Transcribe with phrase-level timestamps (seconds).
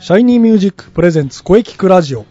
[0.00, 2.24] シャイニーミュージック presents 声キクラジオ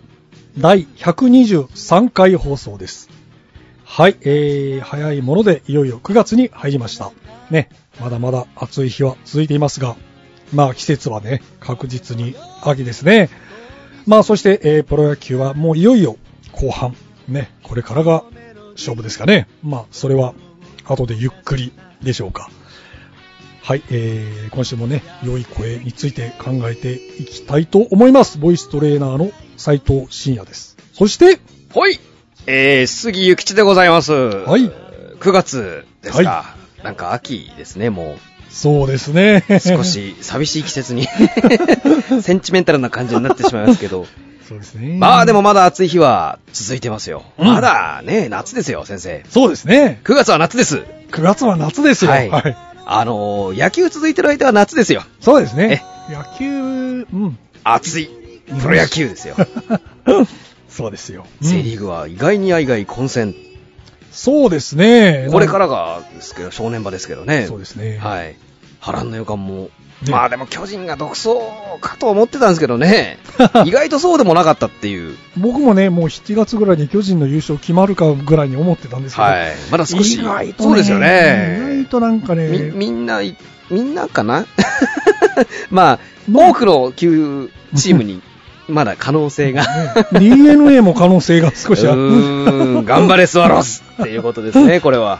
[0.57, 3.11] 第123回放送です。
[3.85, 7.11] はい、えー、早いものでいよいよ9月に入りました。
[7.51, 7.69] ね、
[8.01, 9.97] まだまだ暑い日は続いていますが、
[10.51, 13.29] まあ季節はね、確実に秋ですね。
[14.07, 16.17] まあそして、えー、プロ野球はもういよいよ
[16.53, 16.95] 後半、
[17.27, 18.23] ね、これからが
[18.73, 19.47] 勝負ですかね。
[19.61, 20.33] まあそれは
[20.85, 22.49] 後でゆっくりでしょうか。
[23.69, 28.39] はい、えー、今週もね、良い声について考えていきたいと思います。
[28.39, 30.75] ボイストレーナーの斉藤慎也です。
[30.91, 31.39] そして、
[31.71, 31.99] ほい
[32.47, 34.11] えー、杉ゆきちでございます。
[34.11, 34.71] はい。
[35.19, 36.29] 9月ですか。
[36.31, 38.17] はなんか秋ですね、も
[38.49, 39.45] そうですね。
[39.47, 39.59] う。
[39.59, 39.83] 少。
[39.83, 41.07] し寂しい季節に、
[42.23, 44.07] センチメンタルな感じになってしまいますけど。
[44.47, 44.97] そうですね。
[44.97, 47.23] まあでも、まだ暑い日は続いてますよ。
[47.37, 49.23] うんまだね、夏ですよ、先生。
[49.29, 49.99] そうですね。
[50.05, 50.81] 9月は夏です。
[51.11, 52.11] 9月は夏ですよ。
[52.11, 55.03] はいあのー、野球続いてる間は夏ですよ。
[55.19, 55.83] そうですね。
[56.09, 57.37] 野球、うん。
[57.63, 58.09] 暑い。
[58.59, 59.35] プロ野球ですよ。
[60.67, 61.27] そうですよ。
[61.39, 61.85] セリーグ。
[61.85, 63.35] グは意外に愛外混戦。
[64.11, 65.27] そうですね。
[65.31, 67.45] これからがですけど、正念場ですけどね。
[67.45, 67.99] そうですね。
[67.99, 68.35] はい。
[68.79, 69.69] 波乱の予感も。
[70.03, 71.29] ねまあでも巨人が独走
[71.81, 73.17] かと思ってたんですけどね。
[73.65, 75.17] 意外とそうでもなかったっていう。
[75.37, 79.27] 僕もね、もう7月ぐらいに巨人の優勝決まるかぐらいに思ってたんですけど。
[79.27, 79.55] はい。
[79.71, 80.15] まだ少し。
[80.15, 81.59] 意外とねそうですよね。
[81.59, 83.21] 意外となんかみ、ね、みんな、
[83.69, 84.45] みんなかな？
[85.69, 85.99] まあ、
[86.31, 88.21] 多くの球チームに、
[88.69, 89.63] まだ可能性が。
[89.63, 92.83] ね DNA も可能性が少しあうる。
[92.85, 95.19] 頑張れスワローズっていうことですね、 これは。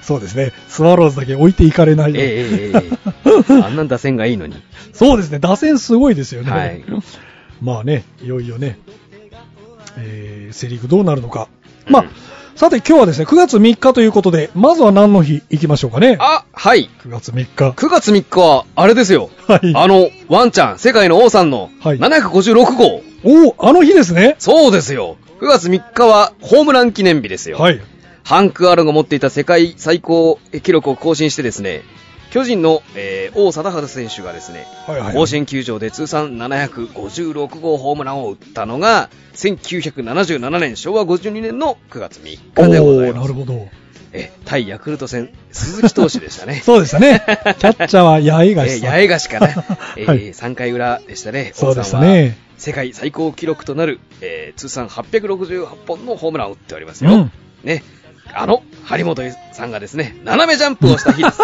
[0.00, 0.52] そうですね。
[0.68, 2.12] スワローズだけ置いていかれない。
[2.16, 4.56] ええええええ あんなん打線がいいのに。
[4.92, 5.38] そうですね。
[5.38, 6.50] 打線すごいですよね。
[6.50, 6.84] はい
[7.60, 8.78] まあね、いよいよね、
[9.96, 11.48] えー、セリーグどうなるのか。
[11.88, 12.08] まあ、うん
[12.56, 16.16] さて今日はですね、9月3日ということで、まずは何の日行きましょうかね。
[16.20, 16.88] あ、はい。
[17.02, 17.70] 9月3日。
[17.70, 19.28] 9月3日は、あれですよ。
[19.48, 19.72] はい。
[19.74, 23.02] あの、ワンちゃん、世界の王さんのはい756号。
[23.24, 24.36] おお、あの日ですね。
[24.38, 25.16] そうですよ。
[25.40, 27.58] 9月3日はホームラン記念日ですよ。
[27.58, 27.80] はい。
[28.22, 31.82] ハンク・アーロンが持っていた世界最高記録を更新してですね、
[32.34, 35.14] 巨人の、えー王貞治選手がですね、はいはい。
[35.14, 43.28] 甲子園球場で通算756号ホームランを打ったのが、1977年、昭和52年の9月3日でございます。
[43.28, 43.68] なるほど。。
[44.12, 47.22] え、対ヤクルト戦、鈴木投手でしたね そうでしたね。
[47.24, 48.90] キャッチャーは八重樫 えー、さん。
[48.90, 49.48] 八重樫かな。
[49.96, 51.52] えーはい3回裏でしたね。
[51.54, 52.36] そうでしたね。
[52.58, 57.12] 世界最高記録となる、えー通算868本のホームランを打っておりますよ。
[57.12, 57.32] うん。
[57.62, 57.84] ね。
[58.32, 59.22] あの、張本
[59.52, 61.38] さんがですね、斜めジャンプをした日です。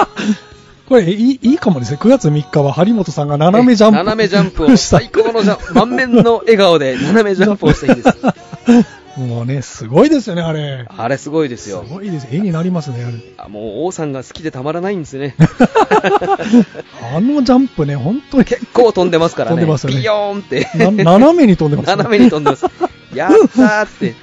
[0.90, 1.98] これ、いいいいかもですね。
[2.00, 3.96] 9月3日は張本さんが斜めジャンプ。
[3.98, 8.18] 斜めジャンプを、した最高のジャン満面の笑顔で斜めジャンプを した日です。
[9.16, 10.84] もうね、すごいですよね、あれ。
[10.88, 11.84] あれすごいですすよ。
[11.88, 12.26] ごいです。
[12.32, 13.14] 絵になりますね、あれ。
[13.38, 15.36] あもう王さんが好きでたまらないんですね。
[17.14, 19.58] あのジャンプね、本当に結構飛んでますからね。
[19.58, 20.68] 飛んでますよねビヨーンって。
[20.74, 21.94] な斜めに飛んでます、ね。
[21.94, 22.66] 斜めに飛んでます。
[23.14, 24.16] やったーって。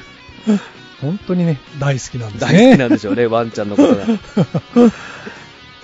[1.02, 2.72] 本当にね、大好きなんです大ね。
[2.72, 4.04] 好きなんでしょうね、ワンちゃんのことが。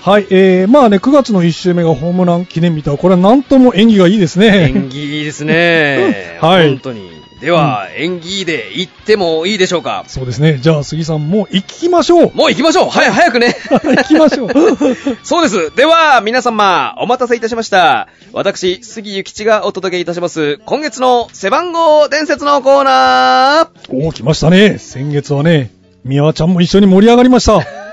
[0.04, 4.70] はい、えー、まあね、9月の1週目がホームラン記念日とは、これはなんとも縁起がいいですね。
[4.76, 6.38] 縁起いいですね。
[6.44, 7.10] はい本当に。
[7.40, 10.04] では、縁起で行ってもいいでしょうか？
[10.08, 10.60] そうですね。
[10.62, 12.32] じゃあ、杉さん、もう行きましょう。
[12.36, 14.50] もう行きましょうはい、早くね 行きましょう。
[15.24, 15.74] そうです。
[15.74, 18.10] では、皆様、お待たせいたしました。
[18.34, 24.80] 私、杉ゆきちがお届けいたします、今月の背番号伝説のコーナーおー、来ましたね。
[24.80, 25.72] 先月はね、
[26.04, 27.93] 宮和ちゃんも一緒に盛り上がりました。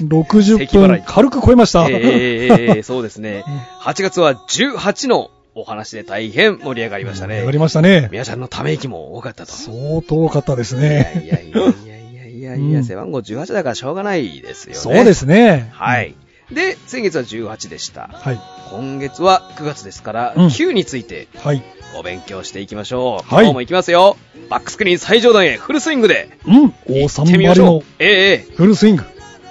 [0.00, 1.88] 60咳払い分軽く超えました。
[1.88, 3.44] えー、そうですね。
[3.80, 7.52] 8月は18のお話で大変盛り上がりましたね盛り上が。
[7.52, 8.08] りましたね。
[8.12, 9.52] 宮ちゃんのため息も多かったと。
[9.52, 11.12] 相当多かったですいやいね。
[11.26, 14.78] やいやいやいやいやいや、うん背番号18だからしょうがないですよね。
[14.78, 15.70] そうですね。
[15.72, 16.14] はい。
[16.52, 18.08] で、先月は18でした。
[18.12, 18.40] はい。
[18.70, 21.62] 今月は9月ですから、うん9についてはい。
[21.98, 23.34] お勉強していきましょう。
[23.34, 24.16] はい今日も行きますよ。
[24.50, 26.38] バックスクリーン最上段へフルスイングで。
[26.46, 26.74] うん。
[27.04, 27.82] 王さんのましょう。
[27.98, 29.04] ええええフルスイング。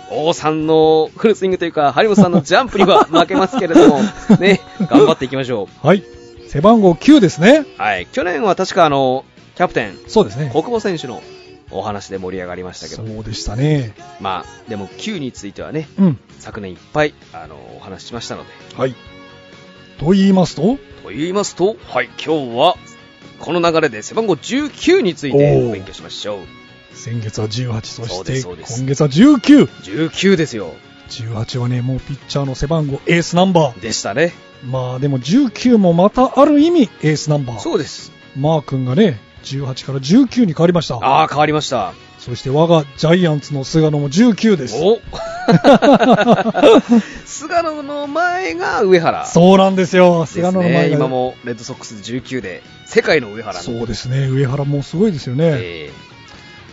[0.09, 4.01] 王さんのフルスイングというか、張本さんのジャンプには 負けますけれども、
[4.39, 6.03] ね、頑張っていきましょはい。
[6.47, 7.65] 背番号9ですね。
[7.77, 7.81] う。
[7.81, 8.07] はい。
[8.11, 10.49] 去年は確かあの、キャプテン、そうですね。
[10.51, 11.21] 国母選手の
[11.71, 13.93] お話で盛り上がりましたけど、そうでしたね。
[14.19, 16.19] まあ、でも Q についてはね、うん。
[16.39, 18.95] 昨年いっぱい、あの、お話ししましたので、はい。
[19.99, 20.77] と言いますと？
[21.03, 22.77] と言いますと、はい、今日は、
[23.39, 26.39] この流れで背番号19についてお勉強しましょう。
[26.95, 29.67] 先月は18、そして今月は19。
[29.67, 30.73] 19ですよ。
[31.09, 33.79] 18はね、もうピッチャーの背番号エースナンバー。
[33.79, 34.33] でしたね。
[34.65, 37.59] まあでも19もまたある意味エースナンバー。
[37.59, 38.11] そうです。
[38.35, 40.95] マー君がね、18から19に変わりました。
[40.95, 41.93] ああ、変わりました。
[42.19, 44.75] そして我がジャイアンツの菅野も19です。
[44.81, 44.99] お
[47.25, 49.25] 菅野の前が上原。
[49.25, 50.25] そうなんですよ。
[50.25, 50.89] 菅野の前ね。
[50.89, 53.63] が今もレッドソックス19で、世界の上原の。
[53.63, 54.27] そうですね。
[54.27, 55.45] 上原もすごいですよね。
[55.45, 55.89] え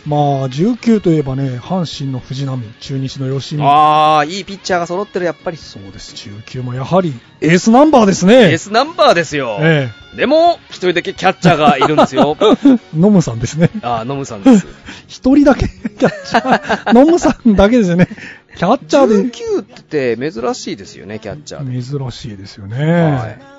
[0.05, 3.63] まあ19といえばね、阪神の藤浪、中日の吉ー、見。
[3.63, 5.57] ああ、いいピッチャーが揃ってる、やっぱり。
[5.57, 6.13] そうです。
[6.15, 8.51] 19もやはりエースナンバーですね。
[8.51, 9.57] エースナンバーですよ。
[9.61, 12.37] えでも、一人だけキャッチャーがいるんですよ。
[12.39, 12.79] え。
[12.95, 13.69] ノムさんですね。
[13.81, 14.67] ああ、ノムさんです。
[15.07, 15.67] 一人だけ
[15.97, 16.93] キャッチャー。
[16.93, 18.07] ノムさんだけですよね。
[18.55, 19.15] キャッチャーで。
[19.31, 21.81] 19って珍しいですよね、キャッチャーで。
[21.81, 22.77] 珍しいですよね。
[22.77, 23.55] はい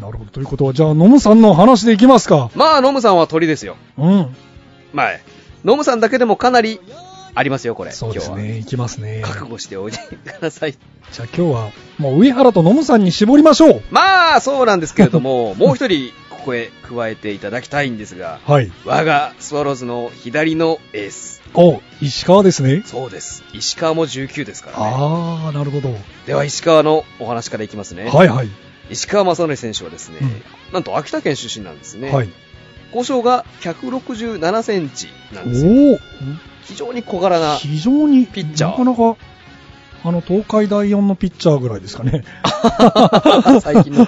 [0.00, 0.30] なるほど。
[0.30, 2.50] ということは、じゃあ、ノムさんの話でいきますか。
[2.54, 3.76] まあ、ノムさんは鳥ですよ。
[3.98, 4.34] うん。
[4.94, 5.10] まあ、
[5.64, 6.80] ノムさんだけでもかなり
[7.34, 7.92] ありますよ、これ。
[7.92, 8.58] そうですね。
[8.58, 9.22] いきますね。
[9.24, 10.72] 覚悟しておいてください。
[10.72, 13.82] じゃあ今日は、もう上原とノムさんに絞りましょう。
[13.90, 18.70] まあ、そうなんですけれども、 もう一人、ここへ加えていただきたいんですが、はい。
[18.84, 21.40] 我がスワローズの左のエース。
[21.54, 22.82] お、石川ですね。
[22.84, 23.44] そうです。
[23.52, 24.84] 石川も19ですからね。
[24.94, 25.94] あー、なるほど。
[26.26, 28.10] では、石川のお話からいきますね。
[28.10, 28.48] はいはい。
[28.90, 30.42] 石川正則選手はですね、うん
[30.72, 32.10] なんと秋田県出身なんですね。
[32.10, 32.30] はい。
[32.94, 35.98] 交渉が167センチなんですよ。
[36.64, 37.56] 非常に小柄な。
[37.56, 39.16] 非常に、ピッチャーなかなか、
[40.04, 42.24] あの、東海第4のピッチャーぐらいですかね。
[43.62, 44.06] 最近の。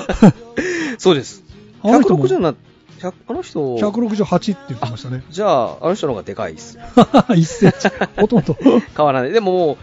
[0.98, 1.44] そうです。
[1.82, 2.54] あの人も160な、
[3.00, 5.22] 100あの人、168って言ってましたね。
[5.30, 6.78] じゃあ、あの人の方がでかいです。
[6.98, 7.88] 1センチ。
[8.16, 8.56] ほとんど。
[8.96, 9.32] 変わらない。
[9.32, 9.76] でももう、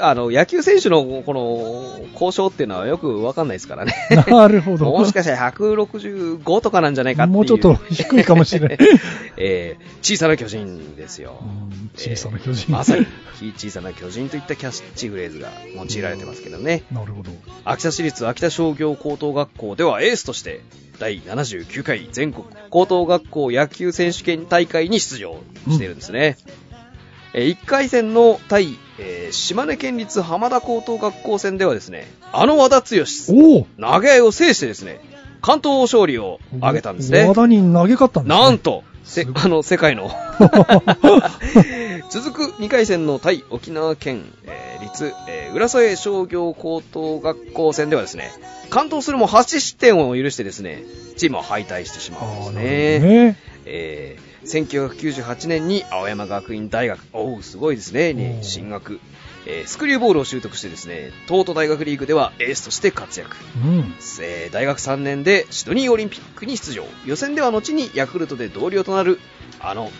[0.00, 3.94] あの、野球選手のこの、交渉っていうのはよくわかんないですからね。
[4.28, 4.86] なるほど。
[4.86, 7.36] もしかしたら165とかなんじゃないかっていう。
[7.36, 8.78] もうちょっと低いかもしれない。
[9.36, 11.38] えー小さな巨人ですよ。
[11.42, 12.70] うん小さな巨人。
[12.72, 13.06] まさに、
[13.56, 16.82] 小さな巨人といったキャッチフレーズが用いられてますけどね。
[16.92, 17.30] なるほど。
[17.64, 20.60] 秋田市立秋田商業高等学校ではエースとして、
[20.98, 25.36] 第79回全国高等学校野球選手権大会に出場
[25.68, 26.36] しているんですね。
[27.34, 32.86] え1回戦の対、えー島根県立浜田高等学校戦ではですね、あの和田剛、
[33.80, 35.00] 投げ合いを制してですね、
[35.40, 37.34] 関東勝利を挙げたんですね和。
[37.34, 38.40] 田に投げ勝ったんですね。
[38.42, 38.82] なんと、
[39.34, 40.10] あの、世界の。
[42.10, 48.30] 続く2回戦の対沖縄県、えー立、えー浦添商業高等学校戦ではですね、
[48.70, 50.84] 関東するも8失点を許してですね、
[51.16, 53.00] チームは敗退してしまうんですね。
[53.00, 53.36] ね。
[53.64, 58.98] えー1998年に青山学院大学、おう、すごいですね、におー進学。
[59.46, 63.36] えースクリューボールを習得してですね、東都大学リーグではエースとして活躍。
[63.64, 63.94] うん。
[64.22, 69.20] えー大学3年でシドニーオリンピックに出場予選では後にヤクルトで同僚となる
[69.60, 69.90] あの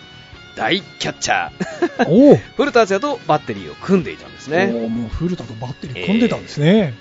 [0.56, 2.36] 大キャッチャーおお。
[2.56, 6.94] 古田敦也とバッテリーを組んでいたんですねおーもう古田とバッテリー組んでたんですね。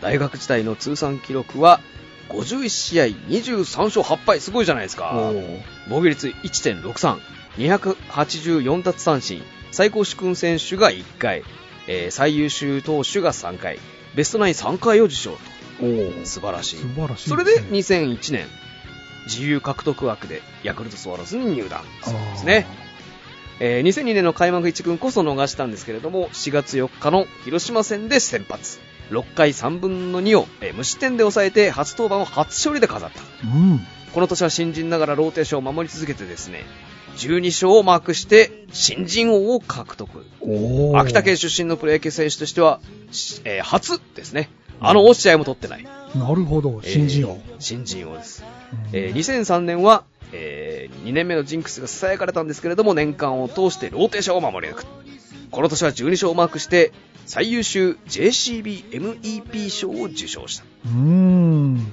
[0.00, 1.80] 大学時代の通算記録は
[2.28, 5.32] 51試合23勝8敗すごいじゃないですか
[5.88, 7.18] 防御率1.63、
[7.56, 11.42] 284奪三振、最高主君選手が1回、
[11.86, 13.78] えー最優秀投手が3回、
[14.14, 15.38] ベストナイン3回を受賞と。
[16.24, 16.76] 素晴らしい。
[16.76, 17.28] 素晴らしい。
[17.30, 18.46] それで2001年、
[19.26, 22.66] 自由獲得枠でヤクルトスワローズに入団するんですね。
[23.60, 28.80] えー2002年の開幕1軍こそ逃したんですけれども、4月4日の広島戦で先発。
[29.10, 33.20] 6回3分の2を、えー無失点で抑えて初登板を初勝利で飾った。
[33.46, 33.80] うん。
[34.12, 36.64] この年は新人ながらローテーションを守り続けてですね、
[37.16, 40.24] 12勝をマークして新人王を獲得。
[40.96, 44.50] 秋田県出身のプロ野球選手としては、しえー初ですね。
[44.80, 45.84] あの落合も取ってない。
[45.84, 46.80] なるほど。
[46.84, 47.40] 新人王。
[47.48, 48.44] えー新人王です。
[48.72, 54.84] うんえー2003年は、え2年目のジンクスが囁かれたんですけれども、年間を通してローテーションを守り抜く。
[55.50, 56.92] この年は12勝をマークして、
[57.26, 60.64] 最優秀 JCB-MEP 賞を受賞した。
[60.86, 61.92] うーん。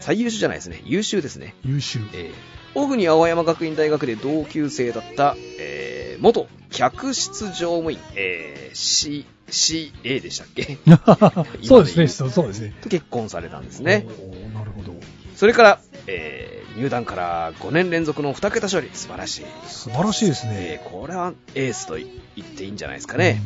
[0.00, 0.82] 最優秀じゃないですね。
[0.84, 1.54] 優秀ですね。
[1.64, 2.00] 優秀。
[2.14, 2.32] えー、
[2.74, 10.78] オフに青山学院大学で同級生だった、えー元客室乗務員、えー C、CA でしたっけ？
[11.66, 12.08] そうですね。
[12.08, 12.72] そうですね。
[12.82, 14.06] と結婚されたんですね。
[14.54, 14.94] なるほど。
[15.36, 19.44] それから、えー入団から5年連続の2桁勝利、素晴らしい。
[19.66, 20.80] 素晴らしいですね。
[20.80, 23.40] えーこれはエースと言っていいんじゃないですかね。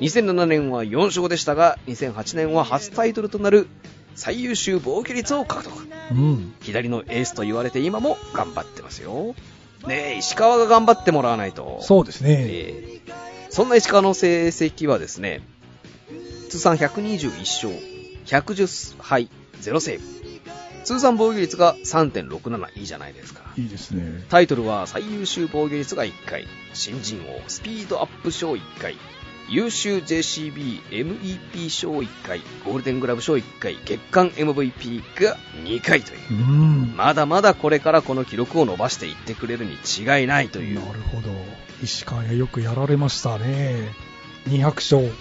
[0.00, 3.68] 2007年は4勝でしたが、2008年は初タイトルとなる
[4.14, 5.72] 最優秀防御率を獲得。
[6.12, 6.18] うん。
[6.18, 6.54] うん。
[6.60, 9.34] 左のエースと言われて今も頑張ってますよ。
[9.86, 11.78] ねえ、石川が頑張ってもらわないと。
[11.82, 12.36] そうですね。
[12.48, 13.14] えー
[13.50, 15.40] そんな石川の成績はですね、
[16.48, 17.72] 通算121勝、
[18.26, 19.28] 110敗、
[19.62, 20.23] 0セーブ。
[20.84, 23.42] 通算防御率が3.67いいじゃないですか。
[23.56, 24.24] いいですね。
[24.28, 28.96] タイトルは最優秀防御率が1回、新人王スピードアップ賞1回、
[29.48, 36.34] 優秀 JCB MEP 賞1回、ゴールデングラブ賞1回、月間 MVP が2回というう。
[36.34, 36.94] ん。
[36.96, 40.92] まだまだこれからこの記録を伸ばしていってくれるに違いないというな。
[40.92, 41.30] るほど。
[41.82, 43.92] 石川やよくやられましたね。
[44.48, 45.12] 200勝。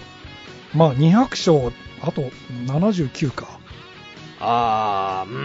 [0.73, 2.21] まあ、200勝、あと
[2.65, 3.59] 79か。
[4.45, 5.37] あー、うー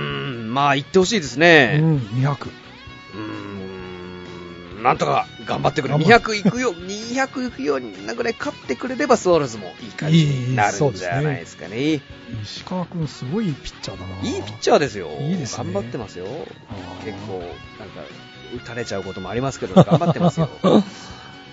[0.46, 1.78] ん、まあ言ってほしいですうね。
[1.78, 2.32] ん、200。
[2.32, 5.94] うーん、なんとか頑張ってくれ。
[5.94, 11.80] 頑張っ200いくよ、200いくようになぐらい勝ってくれればスワローズもいい感じになるんじゃないですかね。
[11.80, 12.00] いい
[12.42, 14.20] 石川君すごいピッチャーだな。
[14.20, 15.08] ピッチャーですよ。
[15.20, 16.26] いいですね頑張ってますよ。
[17.04, 17.38] 結構、
[17.78, 18.02] なんか、
[18.56, 20.48] 打たれちゃうこともありますけど、頑張ってますよ。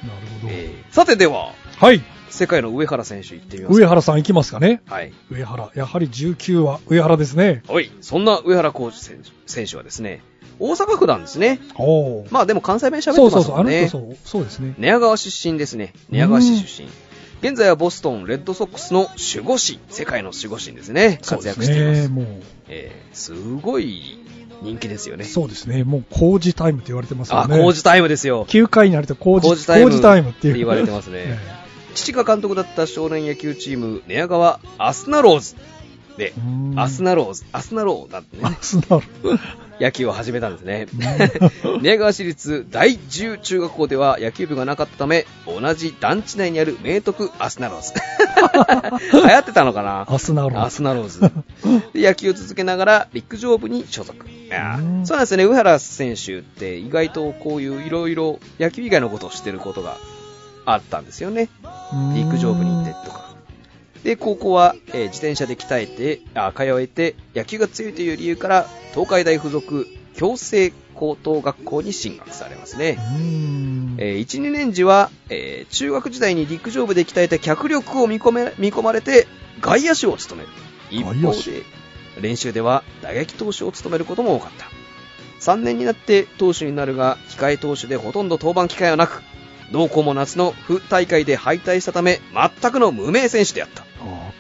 [0.07, 0.53] なるほど。
[0.53, 2.01] えーさてでは、はい。
[2.29, 3.79] 世界の上原選手行ってみますか。
[3.79, 4.81] 上原さん行きますかね。
[4.87, 5.13] はい。
[5.29, 5.71] 上原。
[5.75, 7.63] やはり19は上原ですね。
[7.67, 7.91] はい。
[8.01, 10.21] そんな上原浩二選手選手はですね、
[10.59, 11.59] 大阪府なんですね。
[11.75, 12.27] おー。
[12.31, 14.75] まあでも関西弁喋ってそうそうそう、あそう、そうですね。
[14.77, 15.93] 寝屋川出身ですね。
[16.09, 16.89] 寝屋川市出身。
[17.41, 21.19] 現在はボストンレッドソックスの守護神、世界の守護神ですね。
[21.23, 22.03] 活躍しています。
[22.03, 22.15] すね。
[22.15, 24.24] もえーすごい
[24.61, 25.25] 人気ですよう、ね。
[25.25, 25.83] そうですね。
[25.83, 27.57] もう浩治タイムって言われてますよあ、ね。
[27.61, 28.45] 浩治タイムですよ。
[28.45, 31.37] 9回になると浩治浩治タイム浩治タイムって言われてますねえ
[31.95, 35.55] 父が監督だった少年野球チーム、寝屋川アスナローズ
[36.17, 36.33] で
[36.75, 39.03] アスナローズ、アスナローだってねア、スナル。
[39.79, 40.87] 野球を始めたんですね。
[41.81, 47.91] 寝屋川市立第10中学校では野球部がなかったため、同じ団地内にある明徳アスナローズ。
[49.13, 50.05] 流行ってたのかな？
[50.07, 50.61] アスナル。
[50.61, 51.19] アスナローズ。
[51.93, 54.25] で野球を続けながら陸上部に所属。
[54.25, 55.43] うんそうなんですよね。
[55.43, 59.97] 上原選手って意外とこういういろいろ野球以外のことをしてることが
[60.65, 61.49] あったんですよね。
[62.15, 63.24] 陸上部に行ってとか。
[64.05, 72.99] で、高校は、えー自転車で鍛えて、あ、通えて、野球が強いという理由から、東海大附属仰星高等学校に進学されますね。
[73.97, 79.27] えー1、2年時は、えー中学時代に陸上部で鍛えた脚力を見込め見込まれて、
[79.59, 80.53] 外野手を務める。
[80.91, 81.63] 一方で、
[82.21, 84.67] 練習では打撃投手を務めることも多かった。
[85.39, 89.23] 3年になって投手になるが、控え投手でほとんど登板機会はなく、
[89.71, 92.21] 同校も夏の府大会で敗退したため、
[92.61, 93.83] 全くの無名選手であった。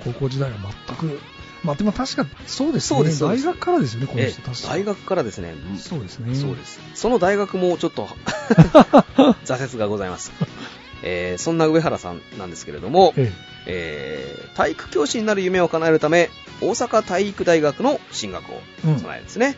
[0.05, 0.57] 高校時代は
[0.87, 1.19] 全く。
[1.63, 2.97] まあでも確かそうですね。
[2.97, 4.41] そうです大学からですよね、このえ人。
[4.41, 6.35] 確か大学からですね、そうですね。
[6.35, 6.79] そうです。
[6.93, 8.07] その大学もちょっと
[9.45, 10.31] 挫折がございます。
[11.03, 13.31] えーそんな上原さんなんですけれども、え
[13.65, 16.29] えー体育教師になる夢を叶えるため、
[16.61, 18.61] 大阪体育大学の進学を
[18.99, 19.57] 備えですね。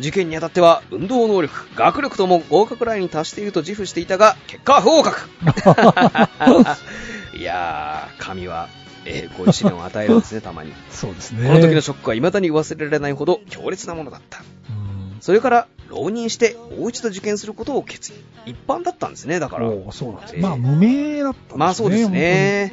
[0.00, 5.28] 受験にあたっては、運動能力、学力とも合格ラインに達していると自負していたが、結果は不合格
[7.36, 8.68] いやー、神は、
[9.04, 10.70] えーこういう試練を与えるんですね、 たまに。
[10.70, 11.46] えそうですね。
[11.46, 14.40] この時のショックは未だに忘れられないほど強烈なものだった。
[14.70, 14.88] うん
[15.20, 18.50] それから、浪人して、もう一度受験することを決意。
[18.50, 19.68] 一般だったんですね、だから。
[19.90, 21.58] そうなんですええまあ無名だったんですね。
[21.58, 22.72] まあそうですね。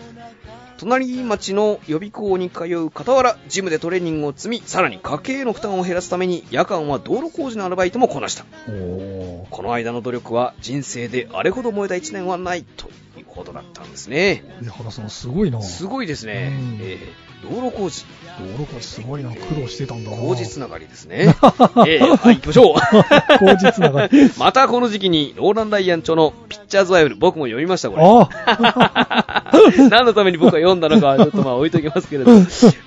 [0.78, 8.46] 隣町の予備校に通う傍ら、ジムでトレーニングを積み、さらに家計への負担を減らすために、夜間は道路工事のアルバイトもこなした。
[8.66, 14.44] この間の努力は人生であれほど燃えた一年はないということだったんですね。
[14.62, 15.62] 上原さんすごいな。
[15.62, 16.52] すごいですね。
[16.54, 18.06] うんえー道路工事、
[18.40, 19.30] 道路工事すごいな。
[19.32, 20.18] 苦労してたんだな。
[20.18, 21.36] 工事つながりですね。
[21.88, 22.76] えーはい、行きましょう。
[23.40, 24.32] 工事つながり。
[24.38, 28.04] またこの時期に、ローラン・ライアン著のピッチャーズ・ワイル、僕も読みました、これ。
[28.04, 29.52] あ
[29.90, 32.32] 何のために僕は読んだのかはちょっとまあ置いときますけれど。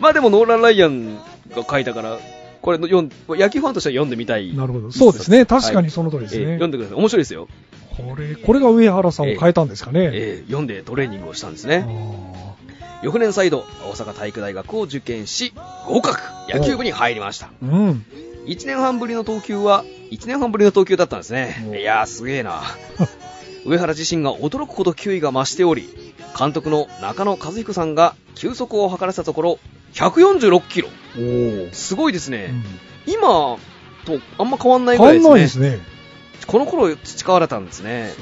[0.00, 1.16] まあでもノーラン・ライアン
[1.54, 2.18] が書いたから、
[2.60, 4.54] これの読ん野球ファンとしては読んでみたい。
[4.54, 4.90] なるほど。
[4.90, 5.46] そうですね。
[5.46, 6.42] 確かにその通りですね。
[6.42, 6.98] えー読んでください。
[6.98, 7.48] 面白いですよ。
[7.96, 10.10] これ、これが上原さんを変えたんですかね。
[10.12, 11.86] えー読んでトレーニングをしたんですあね。
[13.02, 15.52] ー翌年再度、大阪体育大学を受験し、
[15.86, 17.50] 合格野球部に入りました。
[17.62, 18.04] うん。
[18.46, 21.74] 1年半ぶりの投球は、1年半ぶりの投球だったんですねお。
[21.74, 22.62] いやー、すげえな。
[23.66, 25.88] 上原自身が驚くほど球威が増しており、
[26.38, 29.58] 監督の中野和彦さんが球速を測らせたところ、
[29.94, 30.88] 146キロ。
[31.72, 32.50] すごいですね。
[32.50, 32.64] うん
[33.08, 33.56] 今
[34.04, 35.70] とあんま変わんないぐらいですね。
[35.70, 35.78] ね。
[36.46, 38.08] この頃培われたんですね。
[38.08, 38.12] ね。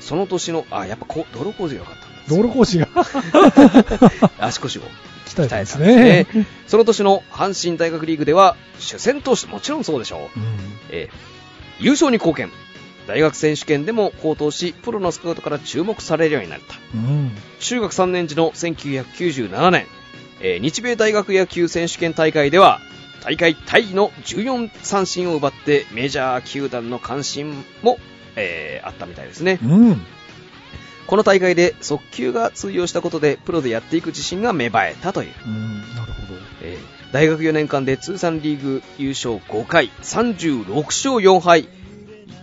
[0.00, 2.07] その年の、あ、やっぱこ道路工事が良かった。
[2.28, 2.88] 道路工事が
[4.38, 4.82] 足腰を
[5.26, 6.46] 鍛えたんです鍛えたんですね。
[6.66, 10.38] その年の阪神大学リーグでは、主戦投手、もちろんそうでしょう。
[10.38, 10.46] うん
[10.90, 11.38] えー
[11.80, 12.50] 優勝に貢献。
[13.06, 16.74] 大学選手権でも高騰し、プロのスカウトから注目されるようになった。
[16.92, 17.30] うん。
[17.60, 19.86] 中学3年時の1997年、
[20.40, 22.80] えー日米大学野球選手権大会では、
[23.22, 27.98] 大会タイの14三振を奪ってメジャー球団の関心も、
[28.34, 29.60] えーあったみたいですね。
[29.62, 30.06] うん。
[31.08, 35.30] この大会で速球が通用したことでプロでやっていく自信が芽生えたという。
[35.46, 36.38] うん、なるほど。
[36.62, 41.66] えー大学4年間で通算リーグ優勝5回、36勝4敗、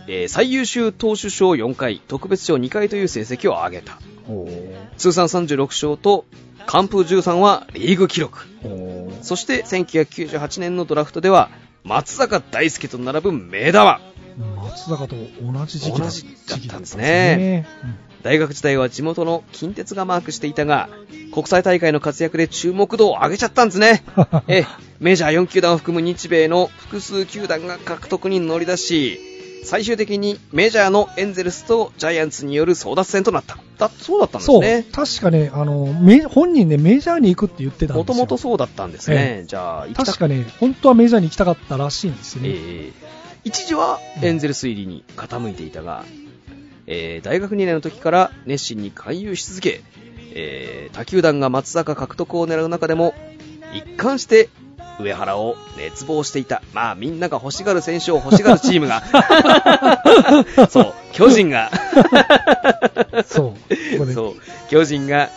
[0.07, 3.99] えー最優秀投手賞4回、特別賞2回という成績を上げた。
[4.27, 4.49] お
[4.97, 6.25] 通算36勝と
[6.65, 8.39] 完封13はリーグ記録。
[8.63, 11.51] おそして1998年のドラフトでは
[11.83, 14.01] 松坂大輔と並ぶ名玉。
[14.63, 17.67] 松坂と同じ時期だったんですね
[18.25, 20.89] 大学時代は地元の近鉄がマークしていたが、
[21.31, 24.03] 国際大会の活躍で注目度を上げちゃったんですね。
[24.49, 24.65] え
[24.99, 29.19] メジャー4球団を含む日米の複数球団が獲得に乗り出し、
[29.63, 33.59] 最終的にメジャーのエンゼルスとジャイアンツによる争奪戦となった。
[33.77, 34.87] だそうだったんですそう、ね。
[34.91, 37.97] 確かね、あの、メ本人ね、メジャーに行くって言ってたんですよ。
[37.97, 39.43] もともとそうだったんですね。
[39.45, 42.49] じゃあ、確かね、本当はメジャーに行きたかったらしいんですよね。
[42.49, 43.05] えー
[43.45, 46.03] 一時はエンゼルス入りに傾いていたが、
[46.87, 49.81] えー大学2年の時から熱心に勧誘し続け、
[50.33, 53.13] えー他球団が松坂獲得を狙う中でも、
[53.73, 54.49] 一貫して
[54.99, 56.61] 上原を熱望していた。
[56.73, 59.03] まあみんなが欲しがる選手を欲しがるチームが、
[60.69, 61.71] そう、巨人が、
[63.25, 63.55] そ
[63.99, 64.13] う。
[64.13, 64.35] そう、
[64.69, 65.29] 巨人が、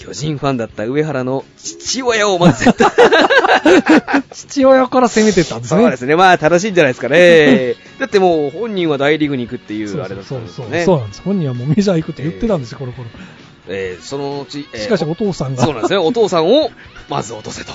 [0.00, 5.82] 巨人ファンだった上原の父親をまず絶対父親から攻めてったんですね。
[5.82, 6.16] そうですね。
[6.16, 7.74] まあ、正しいんじゃないですかね。
[8.00, 10.84] だってもう、本人は大リーグに行くっていうあれだったそうそうそうんですよね。
[10.86, 11.22] そうなんです。
[11.22, 13.08] 本人はもうメジャー行くって言ってたんですよ、この頃。
[13.68, 15.62] えーそのうち、えーしかしお父さんが。
[15.64, 15.98] そうなんですね。
[15.98, 16.70] お父さんを、
[17.10, 17.72] まず落とせと。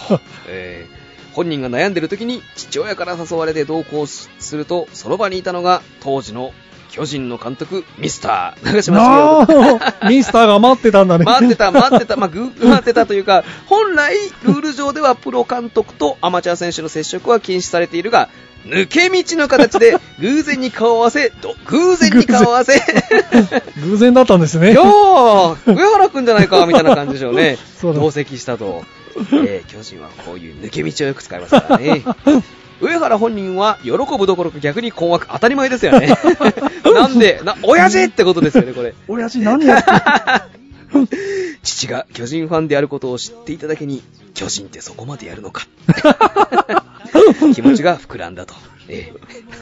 [0.47, 1.05] えー
[1.35, 6.53] 本人が悩んでる時に、父親から誘われて同行すると、その場にいたのが、当時の
[6.89, 9.79] 巨人の監督、ミスター、長嶋な茂雄。
[9.79, 11.25] あミスターが待ってたんだね。
[11.25, 18.29] 待ってた、待ってた、まあ、ぐ待ってたというか、本来、ルール上ではプロ監督とアマチュア選手の接触は禁止されているが、
[18.65, 22.81] 抜け道の形で偶然に顔を合わせ、ど偶然に顔を合わせ、
[23.83, 24.71] 偶然だったんですね。
[24.71, 27.57] いやー、上原くんじゃないか、みたいな感じでしょうね。
[27.81, 28.83] 同席したと。
[29.31, 32.03] えー巨人はこういう抜け道をよく使いますからね。
[32.81, 36.09] 上原本人は喜ぶどころか逆に困惑、当たり前ですよね。
[36.83, 38.93] なんで、な、親父ってことですよね、これ。
[39.07, 39.91] 親父何やって
[41.63, 45.67] 父が巨人ファンであることを知っていただけに、巨人ってそこまでやるのか。
[47.53, 48.53] 気持ちが膨らんだと。
[48.87, 49.11] え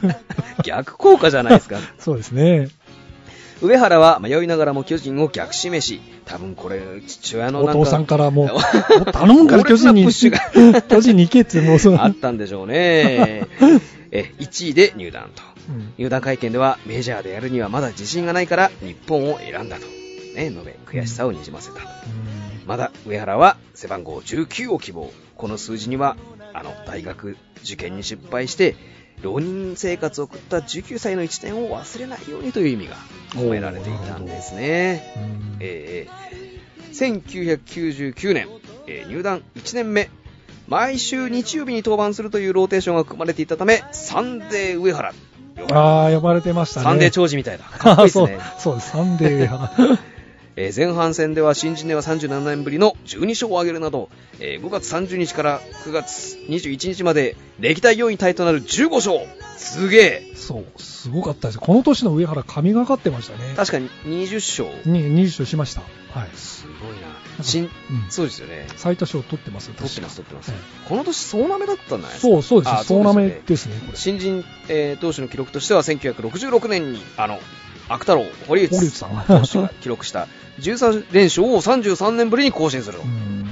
[0.04, 0.16] え
[0.64, 1.78] 逆効果じゃないですか。
[2.00, 2.70] そうですね。
[3.62, 8.54] 上原は迷いながらも巨人を逆指名し、多分これ、父親のなんかお父さんからもう、も
[9.08, 11.98] う頼むから巨人に、巨人に行けって、もうそう。
[11.98, 13.48] あったんでしょうね。
[14.12, 15.42] え、1位で入団と。
[15.70, 19.86] うん入団会見ではメジャーでやるにはまだ自信がないから日本を選んだと。
[20.36, 21.82] ね、述べ、悔しさをにじませた。
[22.66, 25.12] まだ上原は背番号19を希望。
[25.36, 26.18] この数字には、
[26.54, 28.76] あの、大学受験に失敗して、
[29.24, 32.96] 浪人生活を送った19歳の一年を忘れないようにという意味が
[33.32, 35.14] 込められていたんですね。
[35.18, 36.44] うんえー
[36.94, 38.48] 1999年、
[38.88, 40.10] えー入団1年目、
[40.68, 45.14] 毎週日曜日に登板するというローテーションが組まれていたため、サンデー上原。
[45.72, 46.84] ああ、呼ばれてましたね。
[46.84, 47.64] サンデー兆治みたいだ。
[47.64, 48.40] かっこいいです そうね。
[48.60, 50.00] そうです、サンデー上原。
[50.56, 59.20] えー前半戦では新人では37年ぶりの12勝を挙げるなど、えー5月30日から9月21日まで歴代4位タイとなる15勝
[59.58, 61.60] すげえそう、すごかったです。
[61.60, 63.54] この年の上原、神がかってましたね。
[63.56, 64.36] 確かに20
[64.66, 65.82] 勝に20勝しました。
[66.12, 66.30] はい。
[66.36, 72.28] すごいなか新うんそうですよね最多勝取ってますよ、取ってます取ってます、はいこの年総なめだったんじゃないですか？
[72.28, 72.84] そう、そうですあ。
[72.84, 73.98] 総なめですね、これ。
[73.98, 77.40] 新人、えー投手の記録としては1966年にあの
[77.94, 80.28] 悪太郎堀内さん投手が記録した
[80.60, 83.48] 13連勝を33年ぶりに更新すると、うん。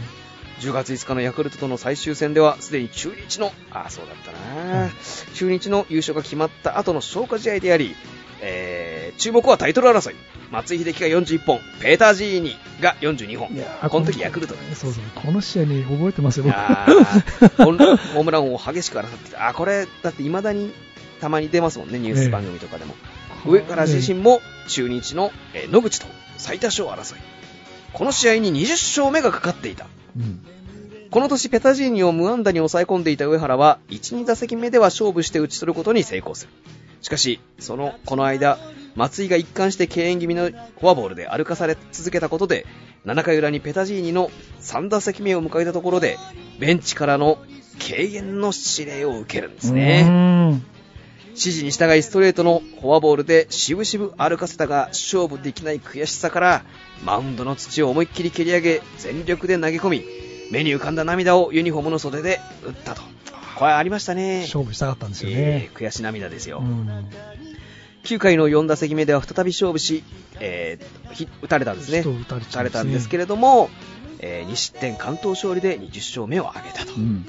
[0.60, 4.92] 10月5日のヤクルトとの最終戦ではすでに中日のあそうだったな、うん。
[5.34, 7.96] 中日の優勝が決まった後の消化試合であり、
[8.42, 10.16] えー注目はタイトル争い。
[10.52, 13.50] 松井秀喜が41本ペーター・ジーニが42本。
[13.54, 14.56] いやーこの時ヤクルト。
[14.56, 19.50] だそうそう、この試合に覚えてますよ、 ホームランを激しく争ってた。
[19.50, 20.74] あこれだって未だに
[21.20, 22.96] たまに出ますもんねニュース番組とかでも、
[23.46, 27.20] 上から自身も中日の、えー野口と最多勝争い
[27.94, 30.46] この試合に20勝目がかかっていたうん
[31.12, 36.52] この年ペタジーニを無安打に抑え込んでいた上原は1、2打席目では勝負して打ち取ることに成功する。
[37.02, 38.58] しかし、その、この間、
[38.96, 42.66] 松井が一貫して敬遠気味のフォアボールで歩かされ続けたことで、
[43.06, 46.18] 7回裏にペタジーニの3打席目を迎えたところで、
[46.60, 47.40] ベンチからの
[47.80, 50.62] 敬遠の指令を受けるんですね。
[51.26, 56.66] うん指示に従いストレートのフォアボールで渋々歩かせたが勝負できない悔しさから
[57.06, 60.06] マウンドの土を思いっきり蹴り上げ全力で投げ込み
[60.52, 63.02] 目に浮かんだ涙をユニフォームの袖で打ったと
[63.58, 64.42] これありましたね。
[64.42, 65.70] 勝負したかったんですよえね。
[65.72, 66.60] ー悔し涙ですよ。
[66.60, 66.90] うん。
[68.04, 70.04] 9回の4打席目では再び勝負し、
[70.40, 72.00] えーひ打たれたんですね。
[72.00, 73.70] 打たれねたんですけれども、
[74.20, 76.94] え2失点完投勝利で20勝目を挙げたと。
[76.94, 77.24] うん。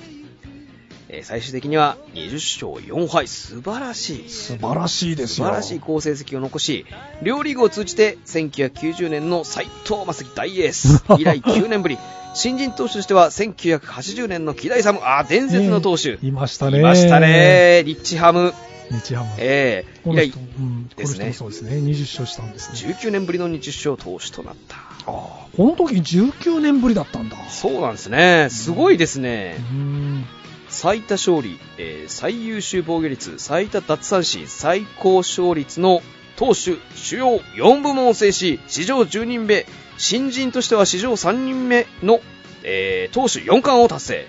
[1.13, 3.29] えー最終的には20勝4敗。
[3.29, 4.29] 素晴らしい。
[4.31, 5.47] 素晴らしいですよ。
[5.47, 6.87] 素晴らしい好成績を残し、
[7.23, 11.99] 両リーグを通じて1990年の斎藤正樹大エース 以来9年ぶり、
[12.35, 16.79] 新人投手としては1980年の木大サム、あー伝説の投手、ねいましたね。
[16.79, 17.21] いました。
[17.21, 18.55] ね、リッチハム、
[18.91, 19.31] 日ハム。
[19.37, 21.77] えー以来うん、ですねそうですね。
[21.77, 22.95] 20勝したんですね。
[22.95, 24.77] 19年ぶりの20勝投手となった。
[24.77, 27.37] ああ、この時19年ぶりだったんだ。
[27.51, 29.75] そうなんですね、すごいですねう。
[29.75, 30.25] ん。
[30.73, 36.03] 最多勝利、えー最優秀防御率、最多奪三振、最高勝率の
[36.37, 39.67] 投手主要4部門を制し、史上10人目、
[39.99, 42.21] 新人としては史上3人目の、
[42.65, 44.27] えー投手4冠を達成。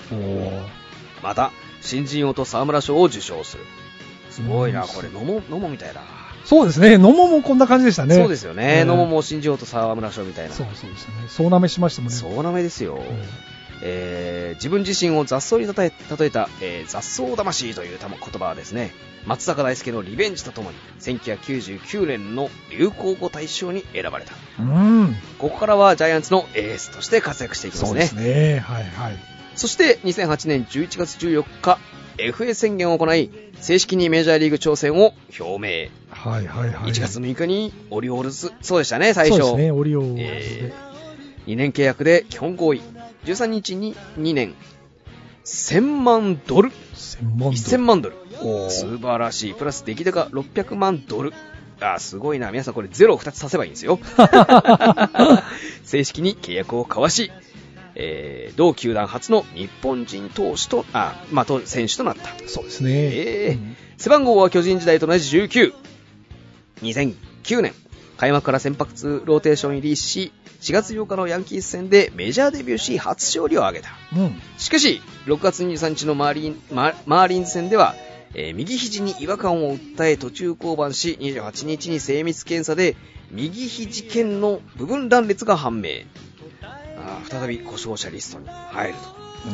[1.24, 1.52] また、
[1.82, 3.64] 新人王と沢村賞を受賞する。
[4.30, 6.02] すごいな、うんこれ、野茂、野茂みたいだ。
[6.44, 6.98] そうですね。
[6.98, 8.16] 野茂もこんな感じでしたね。
[8.16, 8.82] そうですよね。
[8.82, 10.54] うん野茂も新人王と沢村賞みたいな。
[10.54, 11.14] そうそうですね。
[11.30, 12.18] そうなめしましたもんね。
[12.18, 13.02] そうなめですよ。
[13.74, 18.92] うんえー自分自身を雑草に例えた、えー雑草魂という言葉はですね、
[19.26, 24.34] 松坂大輔のリベンジとともに、1999年の流行語大賞に選ばれた。
[24.60, 25.16] うん。
[25.40, 28.06] ここからはジャイアンツのエースとして活躍していきますね。
[28.08, 28.60] そうですね。
[28.60, 29.18] はいはい。
[29.56, 31.80] そして2008年11月14日、
[32.18, 35.90] FA 宣言を行い、正式にメジャーリーグ挑戦を表明。
[36.10, 36.92] はいはいはい。
[36.92, 39.42] 1月6日にオリオールズ、そうでしたね、最初。
[39.42, 39.72] そうですね。
[39.72, 40.24] オリオールズで。
[40.68, 40.74] え
[41.48, 42.82] 2年契約で基本合意。
[43.26, 44.54] 13日に2年、
[45.46, 46.72] 1000万ドル。
[46.94, 47.58] 千万ドル。
[47.58, 48.16] 1000万ドル。
[48.70, 49.54] 素晴らしい。
[49.54, 51.34] プラス出来高600万ドル。
[51.80, 52.52] あー、すごいな。
[52.52, 54.00] 皆さんこれゼロを2つ足せばいいんですよ。
[55.84, 57.32] 正式に契約を交わし、
[57.96, 62.30] えー、同球団初の日本人投手と、あ、まあ、と選手となった。
[62.48, 62.92] そうですね。
[62.92, 65.74] えーうん背番号は巨人時代と同じ19。
[66.82, 67.74] 2009年、
[68.18, 73.90] 開幕から先発ローテーション入りし、4月8日のヤンキース戦でメジャーデビューし初勝利を挙げた。
[74.16, 74.42] うん。
[74.58, 77.96] しかし、6月23日のマーリンママーリンズ戦では、
[78.34, 82.96] えー右肘に違和感を訴え途中降板し、28日に精密検査で
[83.32, 85.90] 右肘腱の部分断裂が判明。
[86.62, 88.94] あー再び故障者リストに入る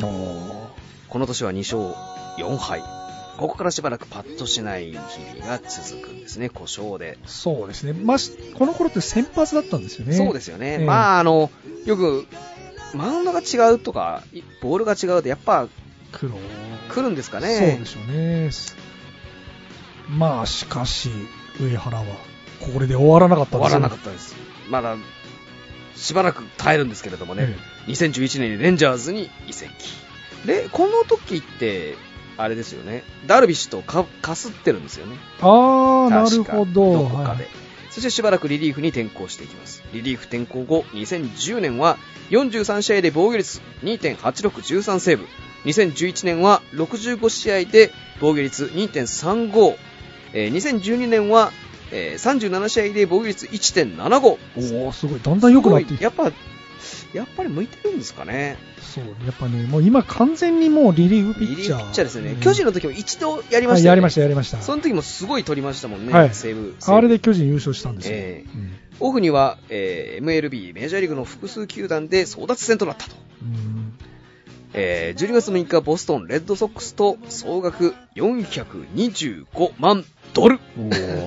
[1.08, 1.94] この年は2勝
[2.40, 2.99] 4敗。
[3.38, 7.18] ここからしばらくパッとしない日々が続くんですね、故障で。
[7.26, 7.92] そうですね。
[7.92, 10.14] まあ、しこの頃って先発だったんですよね。
[10.14, 10.78] そうですよね。
[10.80, 11.50] ええまあ、あの、
[11.86, 12.26] よく、
[12.94, 15.68] マウンドが違うとか、いボールが違うと、やっぱ。
[16.12, 17.86] 来るんですかそうねで。
[17.86, 18.50] しょうね。
[20.08, 21.10] まあ、しかし、
[21.60, 22.04] 上原は、
[22.60, 24.34] これで終わらなかった終わらなかっったです。
[24.68, 24.96] まだ、
[25.96, 29.70] しばらく耐えるんですけれどもたね、2011年にレンジャーズに移籍。
[30.46, 31.96] で、この時って、
[32.42, 35.16] あれですよね、ダルビッシュとかかすってるんですよね。
[35.40, 36.92] ああ、なるほど。
[36.92, 37.44] どこかで。
[37.44, 39.82] はいそしてしばらくリリーフに転向していきます。
[39.92, 41.98] リリーフ転向後、2010年は
[42.30, 45.26] 43試合で防御率2.8613セーブ。
[45.64, 49.76] 2011年は65試合で防御率2.35。
[50.32, 51.50] えー2012年は、
[51.90, 54.38] えー37試合で防御率1.75。
[54.84, 55.20] おおすごい。
[55.20, 56.30] だんだん良くなってやっぱ、
[57.12, 58.56] やっぱり向いてるんですかね。
[58.80, 61.78] そう、やっぱね、もう今完全にもうリリーフピリリーッチャー。
[61.78, 62.32] フピッチャーですよね。
[62.32, 63.88] うん巨人の時も一度やりまはいしたよね。
[63.88, 64.62] やりました、やりました。
[64.62, 66.12] その時もすごい取りましたもんね。
[66.12, 66.74] はいセーブ。
[66.86, 68.14] あれで巨人優勝したんですよ。
[68.14, 73.16] ええうんオフには、えー MLB、メジャーリーグの複数球団で争奪戦となったと。
[73.42, 73.94] うん
[74.74, 80.58] えー12月6日、ボストン、レッドソックスと総額425万ドル。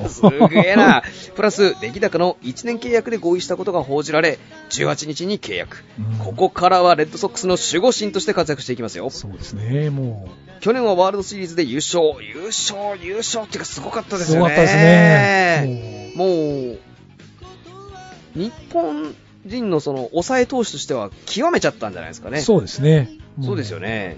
[0.09, 1.03] すげえな。
[1.35, 4.39] プラス、出来高の1年契約で合意したことが報じられ、
[4.69, 5.83] 18日に契約。
[5.99, 9.09] うんここからはレッドソックスの守護神として活躍していきますよ。
[9.09, 10.29] そうですね、も
[10.61, 14.19] 去年はワールドシリーズで優勝、優勝、優勝っていうかすごかったう。
[14.19, 14.39] ですよね。
[14.39, 16.13] すごかったですね。
[16.15, 16.79] ももう、
[18.35, 19.13] 日本
[19.45, 22.41] 人のその抑え投手としては極めちゃったんじゃないですかう、ね。
[22.41, 23.09] そうですね。
[23.37, 23.79] もそうですよ。
[23.79, 24.17] ね。